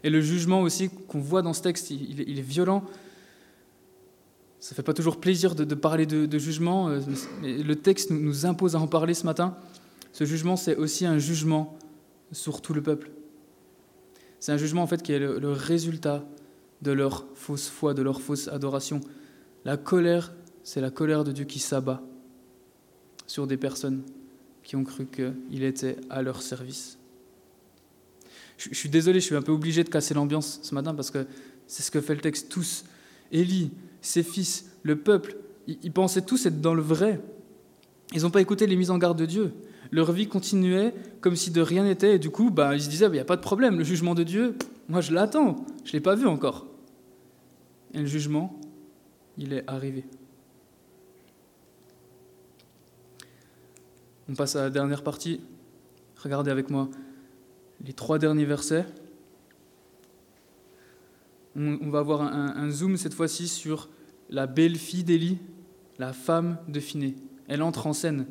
Et 0.04 0.10
le 0.10 0.22
jugement 0.22 0.62
aussi 0.62 0.90
qu'on 1.08 1.20
voit 1.20 1.42
dans 1.42 1.54
ce 1.54 1.62
texte, 1.62 1.92
il, 1.92 2.40
est 2.40 2.42
violent. 2.42 2.84
Ça 4.60 4.76
fait 4.76 4.84
pas 4.84 4.94
toujours 4.94 5.20
plaisir 5.20 5.56
de, 5.56 5.76
parler 5.76 6.06
de, 6.06 6.40
jugement, 6.40 6.90
euh, 6.90 7.00
mais 7.42 7.58
le 7.58 7.76
texte 7.76 8.12
nous, 8.12 8.46
impose 8.46 8.76
à 8.76 8.80
en 8.80 8.88
parler 8.88 9.14
ce 9.14 9.26
matin. 9.26 9.56
Ce 10.12 10.26
jugement, 10.26 10.56
c'est 10.56 10.76
aussi 10.76 11.06
un 11.06 11.18
jugement 11.18 11.78
sur 12.32 12.62
tout 12.62 12.74
le 12.74 12.82
peuple. 12.82 13.12
C'est 14.40 14.52
un 14.52 14.58
jugement 14.58 14.84
en 14.84 14.88
fait 14.88 15.02
qui 15.02 15.12
est 15.12 15.20
le 15.20 15.52
résultat 15.52 16.26
de 16.82 16.92
leur 16.92 17.26
fausse 17.36 17.68
foi, 17.68 17.94
de 17.94 18.02
leur 18.02 18.22
fausse 18.22 18.48
adoration. 18.48 19.02
La 19.66 19.76
colère 19.76 20.32
c'est 20.70 20.82
la 20.82 20.92
colère 20.92 21.24
de 21.24 21.32
Dieu 21.32 21.46
qui 21.46 21.58
s'abat 21.58 22.00
sur 23.26 23.48
des 23.48 23.58
personnes 23.58 24.04
qui 24.62 24.76
ont 24.76 24.84
cru 24.84 25.08
qu'il 25.08 25.64
était 25.64 25.98
à 26.12 26.22
leur 26.22 26.44
service. 26.44 26.99
Je, 28.60 28.76
suis 28.76 28.90
désolé, 28.90 29.22
je 29.22 29.26
suis 29.26 29.36
un 29.36 29.42
peu 29.42 29.54
obligé 29.54 29.86
de 29.86 29.90
casser 29.90 30.14
l'ambiance 30.14 30.60
ce 30.62 30.76
matin 30.76 30.94
parce 30.94 31.12
que 31.12 31.26
c'est 31.66 31.82
ce 31.82 31.90
que 31.90 32.02
fait 32.02 32.14
le 32.14 32.20
texte. 32.20 32.50
Tous, 32.50 32.84
Élie, 33.32 33.72
ses 34.02 34.22
fils, 34.22 34.70
le 34.84 34.98
peuple, 34.98 35.38
ils, 35.66 35.94
pensaient 35.94 36.24
tous 36.24 36.46
être 36.46 36.60
dans 36.60 36.74
le 36.74 36.82
vrai. 36.82 37.22
Ils 38.14 38.24
n'ont 38.24 38.32
pas 38.32 38.42
écouté 38.42 38.68
les 38.68 38.76
mises 38.76 38.92
en 38.92 38.98
garde 38.98 39.18
de 39.18 39.26
Dieu. 39.26 39.54
Leur 39.92 40.12
vie 40.12 40.28
continuait 40.28 40.94
comme 41.22 41.38
si 41.38 41.52
de 41.52 41.62
rien 41.62 41.86
n'était. 41.86 42.16
Et 42.16 42.20
du 42.20 42.32
coup, 42.32 42.52
bah, 42.52 42.76
ils 42.76 42.82
se 42.82 42.90
disaient, 42.90 43.06
il 43.06 43.14
n'y 43.14 43.20
a 43.20 43.26
pas 43.26 43.38
de 43.38 43.42
problème, 43.42 43.78
le 43.78 43.86
jugement 43.86 44.14
de 44.14 44.24
Dieu, 44.24 44.56
moi 44.90 45.00
je 45.00 45.14
l'attends, 45.14 45.66
je 45.86 45.92
ne 45.92 45.94
l'ai 45.94 46.02
pas 46.02 46.16
vu 46.16 46.28
encore. 46.28 46.68
Et 47.94 48.00
le 48.00 48.08
jugement, 48.08 48.60
il 49.38 49.54
est 49.54 49.64
arrivé. 49.68 50.04
On 54.28 54.34
passe 54.36 54.58
à 54.58 54.64
la 54.64 54.70
dernière 54.70 55.02
partie. 55.02 55.40
Regardez 56.18 56.52
avec 56.52 56.70
moi 56.70 56.90
les 57.86 57.94
trois 57.94 58.20
derniers 58.20 58.46
versets. 58.46 58.86
On, 61.56 61.90
va 61.90 62.00
avoir 62.00 62.22
un, 62.22 62.70
zoom 62.70 62.96
cette 62.96 63.14
fois-ci 63.14 63.48
sur 63.48 63.90
la 64.30 64.48
belle-fille 64.48 65.04
d'Élie, 65.04 65.40
la 65.98 66.14
femme 66.14 66.58
de 66.68 66.80
Phiné. 66.80 67.16
Elle 67.48 67.62
entre 67.64 67.88
en 67.88 67.94
scène. 67.94 68.28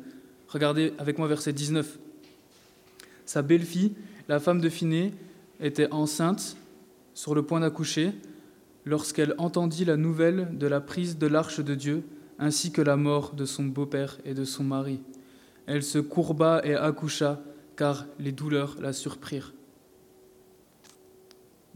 Regardez 0.47 0.93
avec 0.97 1.17
moi 1.17 1.27
verset 1.27 1.53
19. 1.53 1.99
Sa 3.25 3.41
belle-fille, 3.41 3.93
la 4.27 4.39
femme 4.39 4.61
de 4.61 4.69
Phiné, 4.69 5.13
était 5.59 5.91
enceinte, 5.91 6.57
sur 7.13 7.35
le 7.35 7.43
point 7.43 7.59
d'accoucher, 7.59 8.13
lorsqu'elle 8.85 9.35
entendit 9.37 9.85
la 9.85 9.97
nouvelle 9.97 10.57
de 10.57 10.67
la 10.67 10.81
prise 10.81 11.17
de 11.17 11.27
l'arche 11.27 11.59
de 11.59 11.75
Dieu, 11.75 12.03
ainsi 12.39 12.71
que 12.71 12.81
la 12.81 12.95
mort 12.95 13.33
de 13.33 13.45
son 13.45 13.65
beau-père 13.65 14.17
et 14.25 14.33
de 14.33 14.45
son 14.45 14.63
mari. 14.63 15.01
Elle 15.67 15.83
se 15.83 15.99
courba 15.99 16.61
et 16.63 16.73
accoucha, 16.73 17.41
car 17.79 18.07
les 18.19 18.33
douleurs 18.33 18.75
la 18.81 18.91
surprirent. 18.91 19.53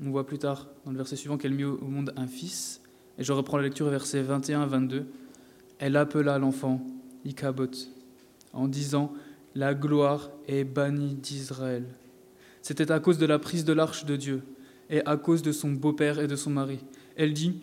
On 0.03 0.11
voit 0.11 0.25
plus 0.25 0.37
tard, 0.37 0.67
dans 0.83 0.91
le 0.91 0.97
verset 0.97 1.15
suivant, 1.15 1.37
qu'elle 1.37 1.53
mit 1.53 1.63
au 1.63 1.77
monde 1.85 2.11
un 2.17 2.27
fils. 2.27 2.81
Et 3.17 3.23
je 3.23 3.31
reprends 3.31 3.55
la 3.55 3.63
lecture, 3.63 3.87
verset 3.87 4.21
21 4.21 4.65
22. 4.65 5.05
Elle 5.79 5.95
appela 5.95 6.37
l'enfant 6.39 6.85
Ichabod, 7.23 7.73
en 8.51 8.67
disant 8.67 9.13
La 9.55 9.73
gloire 9.73 10.29
est 10.45 10.65
bannie 10.65 11.15
d'Israël. 11.15 11.85
C'était 12.61 12.91
à 12.91 12.99
cause 12.99 13.17
de 13.17 13.25
la 13.25 13.39
prise 13.39 13.63
de 13.63 13.71
l'arche 13.71 14.03
de 14.03 14.17
Dieu 14.17 14.43
et 14.89 15.05
à 15.05 15.15
cause 15.15 15.41
de 15.41 15.53
son 15.53 15.71
beau-père 15.71 16.19
et 16.19 16.27
de 16.27 16.35
son 16.35 16.49
mari. 16.49 16.79
Elle 17.15 17.31
dit 17.31 17.61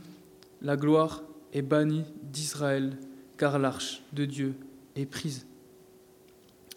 La 0.62 0.78
gloire 0.78 1.24
est 1.52 1.60
bannie 1.60 2.04
d'Israël, 2.22 2.96
car 3.36 3.58
l'arche 3.58 4.02
de 4.14 4.24
Dieu 4.24 4.54
est 4.96 5.04
prise. 5.04 5.44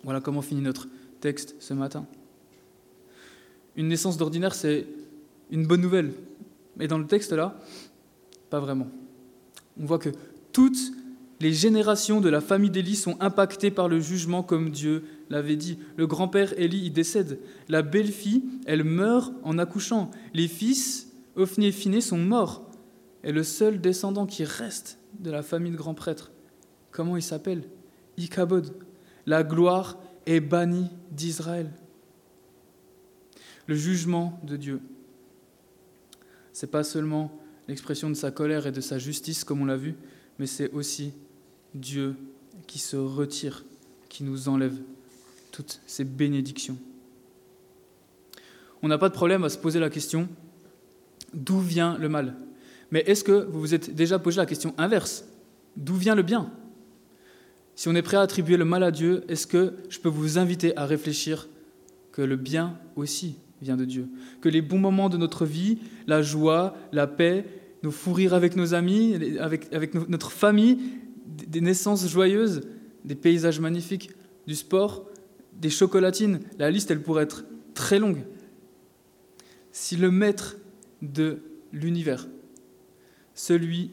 Voilà 0.03 0.19
comment 0.19 0.41
finit 0.41 0.61
notre 0.61 0.89
texte 1.23 1.55
ce 1.59 1.73
matin. 1.73 2.05
Une 3.77 3.87
naissance 3.87 4.17
d'ordinaire, 4.17 4.53
c'est 4.53 4.85
une 5.51 5.65
bonne 5.65 5.79
nouvelle. 5.79 6.11
Mais 6.75 6.89
dans 6.89 6.97
le 6.97 7.07
texte 7.07 7.31
là, 7.31 7.57
pas 8.49 8.59
vraiment. 8.59 8.89
On 9.79 9.85
voit 9.85 9.99
que 9.99 10.09
toutes 10.51 10.91
les 11.39 11.53
générations 11.53 12.19
de 12.19 12.27
la 12.27 12.41
famille 12.41 12.69
d'Élie 12.69 12.97
sont 12.97 13.15
impactées 13.21 13.71
par 13.71 13.87
le 13.87 14.01
jugement 14.01 14.43
comme 14.43 14.69
Dieu 14.69 15.05
l'avait 15.29 15.55
dit. 15.55 15.79
Le 15.95 16.07
grand-père 16.07 16.59
Élie 16.59 16.87
y 16.87 16.91
décède. 16.91 17.39
La 17.69 17.83
belle-fille, 17.83 18.43
elle 18.65 18.83
meurt 18.83 19.31
en 19.43 19.57
accouchant. 19.57 20.11
Les 20.33 20.49
fils, 20.49 21.07
Ophni 21.37 21.67
et 21.67 21.71
Phiné, 21.71 22.01
sont 22.01 22.17
morts. 22.17 22.69
Et 23.23 23.31
le 23.31 23.43
seul 23.43 23.79
descendant 23.79 24.25
qui 24.25 24.43
reste 24.43 24.99
de 25.19 25.31
la 25.31 25.41
famille 25.41 25.71
de 25.71 25.77
grand 25.77 25.93
prêtre, 25.93 26.31
comment 26.91 27.15
il 27.15 27.23
s'appelle? 27.23 27.63
Ichabod, 28.17 28.73
la 29.25 29.43
gloire 29.43 29.97
est 30.25 30.39
bannie 30.39 30.89
d'Israël. 31.11 31.71
Le 33.67 33.75
jugement 33.75 34.39
de 34.43 34.57
Dieu, 34.57 34.81
ce 36.51 36.65
n'est 36.65 36.71
pas 36.71 36.83
seulement 36.83 37.39
l'expression 37.67 38.09
de 38.09 38.15
sa 38.15 38.31
colère 38.31 38.67
et 38.67 38.71
de 38.71 38.81
sa 38.81 38.99
justice, 38.99 39.43
comme 39.43 39.61
on 39.61 39.65
l'a 39.65 39.77
vu, 39.77 39.95
mais 40.39 40.47
c'est 40.47 40.71
aussi 40.71 41.13
Dieu 41.73 42.15
qui 42.67 42.79
se 42.79 42.97
retire, 42.97 43.63
qui 44.09 44.23
nous 44.23 44.49
enlève 44.49 44.77
toutes 45.51 45.79
ces 45.87 46.03
bénédictions. 46.03 46.77
On 48.81 48.87
n'a 48.87 48.97
pas 48.97 49.09
de 49.09 49.13
problème 49.13 49.43
à 49.43 49.49
se 49.49 49.57
poser 49.57 49.79
la 49.79 49.89
question 49.89 50.27
d'où 51.33 51.59
vient 51.59 51.97
le 51.97 52.09
mal? 52.09 52.35
Mais 52.91 52.99
est-ce 53.07 53.23
que 53.23 53.31
vous 53.31 53.59
vous 53.59 53.73
êtes 53.73 53.95
déjà 53.95 54.19
posé 54.19 54.37
la 54.37 54.45
question 54.45 54.75
inverse? 54.77 55.25
D'où 55.77 55.95
vient 55.95 56.15
le 56.15 56.21
bien? 56.21 56.51
Si 57.75 57.87
on 57.87 57.95
est 57.95 58.01
prêt 58.01 58.17
à 58.17 58.21
attribuer 58.21 58.57
le 58.57 58.65
mal 58.65 58.83
à 58.83 58.91
Dieu, 58.91 59.23
est-ce 59.27 59.47
que 59.47 59.73
je 59.89 59.99
peux 59.99 60.09
vous 60.09 60.37
inviter 60.37 60.75
à 60.77 60.85
réfléchir 60.85 61.47
que 62.11 62.21
le 62.21 62.35
bien 62.35 62.77
aussi 62.95 63.37
vient 63.61 63.77
de 63.77 63.85
Dieu? 63.85 64.07
Que 64.41 64.49
les 64.49 64.61
bons 64.61 64.77
moments 64.77 65.09
de 65.09 65.17
notre 65.17 65.45
vie, 65.45 65.79
la 66.05 66.21
joie, 66.21 66.75
la 66.91 67.07
paix, 67.07 67.45
nos 67.81 67.91
fous 67.91 68.15
avec 68.31 68.55
nos 68.55 68.73
amis, 68.73 69.37
avec, 69.39 69.73
avec 69.73 69.93
notre 70.09 70.31
famille, 70.31 70.79
des 71.25 71.61
naissances 71.61 72.07
joyeuses, 72.07 72.61
des 73.03 73.15
paysages 73.15 73.59
magnifiques, 73.59 74.11
du 74.47 74.55
sport, 74.55 75.09
des 75.53 75.69
chocolatines, 75.69 76.39
la 76.59 76.69
liste 76.69 76.91
elle 76.91 77.01
pourrait 77.01 77.23
être 77.23 77.45
très 77.73 77.99
longue. 77.99 78.23
Si 79.71 79.95
le 79.95 80.11
maître 80.11 80.57
de 81.01 81.39
l'univers, 81.71 82.27
celui 83.33 83.91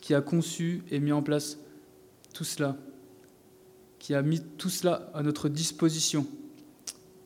qui 0.00 0.14
a 0.14 0.20
conçu 0.20 0.82
et 0.90 1.00
mis 1.00 1.12
en 1.12 1.22
place 1.22 1.58
tout 2.32 2.44
cela, 2.44 2.76
qui 4.06 4.14
a 4.14 4.22
mis 4.22 4.40
tout 4.40 4.70
cela 4.70 5.10
à 5.14 5.24
notre 5.24 5.48
disposition, 5.48 6.28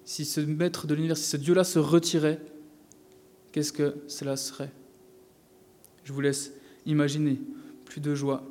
si 0.07 0.25
ce 0.25 0.41
maître 0.41 0.87
de 0.87 0.95
l'univers, 0.95 1.19
si 1.19 1.25
ce 1.25 1.37
Dieu-là 1.37 1.63
se 1.63 1.79
retirait, 1.79 2.41
qu'est-ce 3.53 3.71
que 3.71 3.97
cela 4.09 4.35
serait? 4.35 4.73
Je 6.05 6.15
vous 6.15 6.23
laisse 6.23 6.55
imaginer. 6.87 7.39
Plus 7.85 8.01
de 8.01 8.15
joie, 8.15 8.43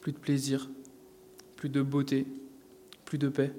plus 0.00 0.12
de 0.12 0.16
plaisir, 0.16 0.70
plus 1.56 1.68
de 1.68 1.82
beauté, 1.82 2.24
plus 3.04 3.18
de 3.18 3.28
paix. 3.28 3.52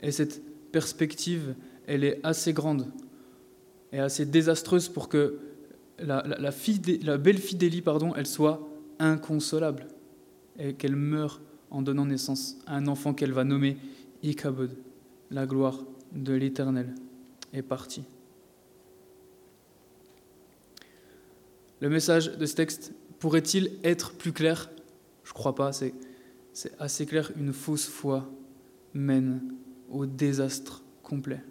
Et 0.00 0.12
cette 0.12 0.40
perspective, 0.70 1.56
elle 1.88 2.04
est 2.04 2.20
assez 2.22 2.52
grande 2.52 2.86
et 3.90 3.98
assez 3.98 4.24
désastreuse 4.24 4.88
pour 4.88 5.08
que 5.08 5.40
la, 5.98 6.22
belle 7.18 7.38
fidélie, 7.38 7.82
pardon, 7.82 8.14
elle 8.14 8.28
soit 8.28 8.64
inconsolable 9.00 9.88
et 10.60 10.74
qu'elle 10.74 10.94
meure 10.94 11.40
en 11.70 11.82
donnant 11.82 12.06
naissance 12.06 12.56
à 12.66 12.76
un 12.76 12.86
enfant 12.86 13.14
qu'elle 13.14 13.32
va 13.32 13.44
nommer 13.44 13.76
Ikabod 14.22 14.76
la 15.30 15.46
gloire 15.46 15.78
de 16.12 16.32
l'Éternel 16.32 16.94
est 17.52 17.62
partie. 17.62 18.04
Le 21.80 21.88
message 21.88 22.36
de 22.38 22.46
ce 22.46 22.54
texte 22.54 22.92
pourrait-il 23.18 23.72
être 23.84 24.12
plus 24.14 24.32
clair? 24.32 24.70
Je 25.24 25.30
ne 25.30 25.34
crois 25.34 25.54
pas, 25.54 25.72
c'est, 25.72 25.94
assez 26.78 27.06
clair. 27.06 27.30
Une 27.36 27.52
fausse 27.52 27.86
foi 27.86 28.30
mène 28.94 29.42
au 29.90 30.06
désastre 30.06 30.82
complet. 31.02 31.42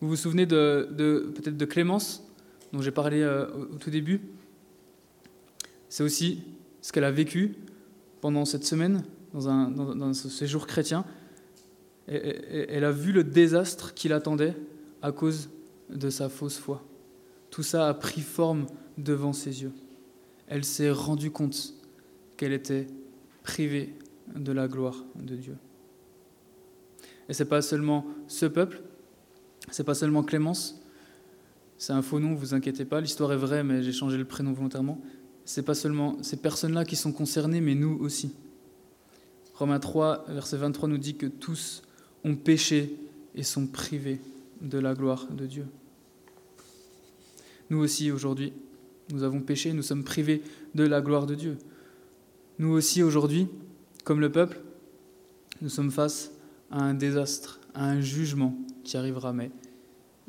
Vous 0.00 0.08
vous 0.08 0.16
souvenez 0.16 0.46
de, 0.46 1.32
peut-être 1.34 1.56
de 1.56 1.64
Clémence, 1.64 2.24
dont 2.72 2.80
j'ai 2.80 2.90
parlé 2.90 3.20
euh, 3.20 3.48
au, 3.50 3.76
tout 3.76 3.90
début? 3.90 4.20
C'est 5.88 6.02
aussi 6.02 6.42
ce 6.88 6.92
qu'elle 6.94 7.04
a 7.04 7.10
vécu 7.10 7.54
pendant 8.22 8.46
cette 8.46 8.64
semaine 8.64 9.02
dans, 9.34 9.50
un, 9.50 10.14
ce 10.14 10.30
séjour 10.30 10.66
chrétien, 10.66 11.04
et, 12.10 12.64
elle 12.70 12.84
a 12.84 12.90
vu 12.90 13.12
le 13.12 13.24
désastre 13.24 13.92
qui 13.92 14.08
l'attendait 14.08 14.56
à 15.02 15.12
cause 15.12 15.50
de 15.90 16.08
sa 16.08 16.30
fausse 16.30 16.56
foi. 16.56 16.82
Tout 17.50 17.62
ça 17.62 17.90
a 17.90 17.92
pris 17.92 18.22
forme 18.22 18.64
devant 18.96 19.34
ses 19.34 19.60
yeux. 19.60 19.72
Elle 20.46 20.64
s'est 20.64 20.90
rendue 20.90 21.30
compte 21.30 21.74
qu'elle 22.38 22.54
était 22.54 22.86
privée 23.42 23.94
de 24.34 24.52
la 24.52 24.66
gloire 24.66 25.04
de 25.14 25.36
Dieu. 25.36 25.56
Et 27.28 27.34
c'est 27.34 27.44
pas 27.44 27.60
seulement 27.60 28.06
ce 28.28 28.46
peuple, 28.46 28.80
c'est 29.70 29.84
pas 29.84 29.94
seulement 29.94 30.22
Clémence, 30.22 30.80
c'est 31.76 31.92
un 31.92 32.00
faux 32.00 32.18
nom, 32.18 32.34
vous 32.34 32.54
inquiétez 32.54 32.86
pas, 32.86 33.02
l'histoire 33.02 33.34
est 33.34 33.36
vraie, 33.36 33.62
mais 33.62 33.82
j'ai 33.82 33.92
changé 33.92 34.16
le 34.16 34.24
prénom 34.24 34.54
volontairement. 34.54 34.98
C'est 35.48 35.62
pas 35.62 35.74
seulement 35.74 36.22
ces 36.22 36.36
personnes-là 36.36 36.84
qui 36.84 36.94
sont 36.94 37.10
concernées, 37.10 37.62
mais 37.62 37.74
nous 37.74 37.96
aussi. 38.02 38.32
Romains 39.54 39.80
3, 39.80 40.26
verset 40.28 40.58
23 40.58 40.90
nous 40.90 40.98
dit 40.98 41.14
que 41.14 41.24
tous 41.24 41.82
ont 42.22 42.36
péché 42.36 42.94
et 43.34 43.42
sont 43.42 43.66
privés 43.66 44.20
de 44.60 44.78
la 44.78 44.92
gloire 44.92 45.26
de 45.30 45.46
Dieu. 45.46 45.64
Nous 47.70 47.78
aussi, 47.78 48.10
aujourd'hui, 48.10 48.52
nous 49.10 49.22
avons 49.22 49.40
péché, 49.40 49.72
nous 49.72 49.82
sommes 49.82 50.04
privés 50.04 50.42
de 50.74 50.84
la 50.84 51.00
gloire 51.00 51.24
de 51.24 51.34
Dieu. 51.34 51.56
Nous 52.58 52.68
aussi, 52.68 53.02
aujourd'hui, 53.02 53.48
comme 54.04 54.20
le 54.20 54.30
peuple, 54.30 54.60
nous 55.62 55.70
sommes 55.70 55.90
face 55.90 56.30
à 56.70 56.82
un 56.82 56.92
désastre, 56.92 57.58
à 57.72 57.86
un 57.86 58.02
jugement 58.02 58.54
qui 58.84 58.98
arrivera. 58.98 59.32
Mais 59.32 59.50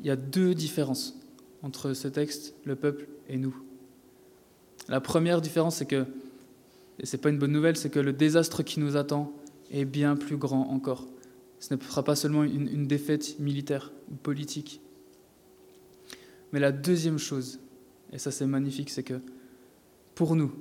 il 0.00 0.06
y 0.06 0.10
a 0.10 0.16
deux 0.16 0.54
différences 0.54 1.14
entre 1.60 1.92
ce 1.92 2.08
texte, 2.08 2.54
le 2.64 2.74
peuple 2.74 3.06
et 3.28 3.36
nous. 3.36 3.54
La 4.90 5.00
première 5.00 5.40
différence, 5.40 5.76
c'est 5.76 5.86
que 5.86 6.04
et 7.00 7.06
ce 7.06 7.16
n'est 7.16 7.22
pas 7.22 7.30
une 7.30 7.38
bonne 7.38 7.52
nouvelle, 7.52 7.76
c'est 7.76 7.88
que 7.88 7.98
le 7.98 8.12
désastre 8.12 8.62
qui 8.62 8.78
nous 8.78 8.96
attend 8.96 9.32
est 9.70 9.86
bien 9.86 10.16
plus 10.16 10.36
grand 10.36 10.68
encore. 10.68 11.06
Ce 11.58 11.74
ne 11.74 11.80
sera 11.80 12.02
pas 12.02 12.14
seulement 12.14 12.44
une, 12.44 12.68
une 12.68 12.86
défaite 12.86 13.38
militaire 13.38 13.90
ou 14.10 14.16
politique. 14.16 14.80
Mais 16.52 16.60
la 16.60 16.72
deuxième 16.72 17.18
chose, 17.18 17.58
et 18.12 18.18
ça 18.18 18.30
c'est 18.30 18.46
magnifique, 18.46 18.90
c'est 18.90 19.02
que 19.02 19.20
pour 20.14 20.36
nous, 20.36 20.52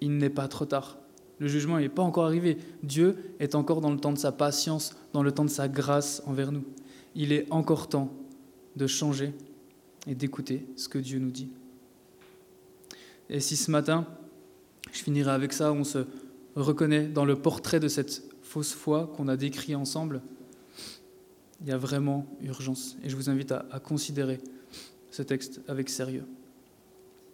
il 0.00 0.16
n'est 0.16 0.30
pas 0.30 0.48
trop 0.48 0.64
tard. 0.64 0.96
Le 1.38 1.48
jugement 1.48 1.78
n'est 1.78 1.88
pas 1.90 2.02
encore 2.02 2.24
arrivé. 2.24 2.56
Dieu 2.82 3.16
est 3.38 3.54
encore 3.54 3.82
dans 3.82 3.90
le 3.90 3.98
temps 3.98 4.12
de 4.12 4.18
sa 4.18 4.32
patience, 4.32 4.96
dans 5.12 5.22
le 5.22 5.32
temps 5.32 5.44
de 5.44 5.50
sa 5.50 5.68
grâce 5.68 6.22
envers 6.26 6.52
nous. 6.52 6.64
Il 7.14 7.32
est 7.32 7.46
encore 7.50 7.88
temps 7.88 8.14
de 8.76 8.86
changer 8.86 9.34
et 10.06 10.14
d'écouter 10.14 10.66
ce 10.76 10.88
que 10.88 10.98
Dieu 10.98 11.18
nous 11.18 11.30
dit. 11.30 11.50
Et 13.30 13.38
si 13.38 13.56
ce 13.56 13.70
matin, 13.70 14.06
je 14.92 14.98
finirai 14.98 15.30
avec 15.30 15.52
ça, 15.52 15.72
on 15.72 15.84
se 15.84 16.04
reconnaît 16.56 17.06
dans 17.06 17.24
le 17.24 17.36
portrait 17.36 17.78
de 17.78 17.86
cette 17.86 18.24
fausse 18.42 18.72
foi 18.72 19.12
qu'on 19.16 19.28
a 19.28 19.36
décrit 19.36 19.76
ensemble. 19.76 20.20
Il 21.60 21.68
y 21.68 21.72
a 21.72 21.78
vraiment 21.78 22.26
urgence. 22.42 22.96
Et 23.04 23.08
je 23.08 23.14
vous 23.14 23.30
invite 23.30 23.52
à, 23.52 23.66
à 23.70 23.78
considérer 23.78 24.40
ce 25.12 25.22
texte 25.22 25.60
avec 25.68 25.88
sérieux. 25.88 26.24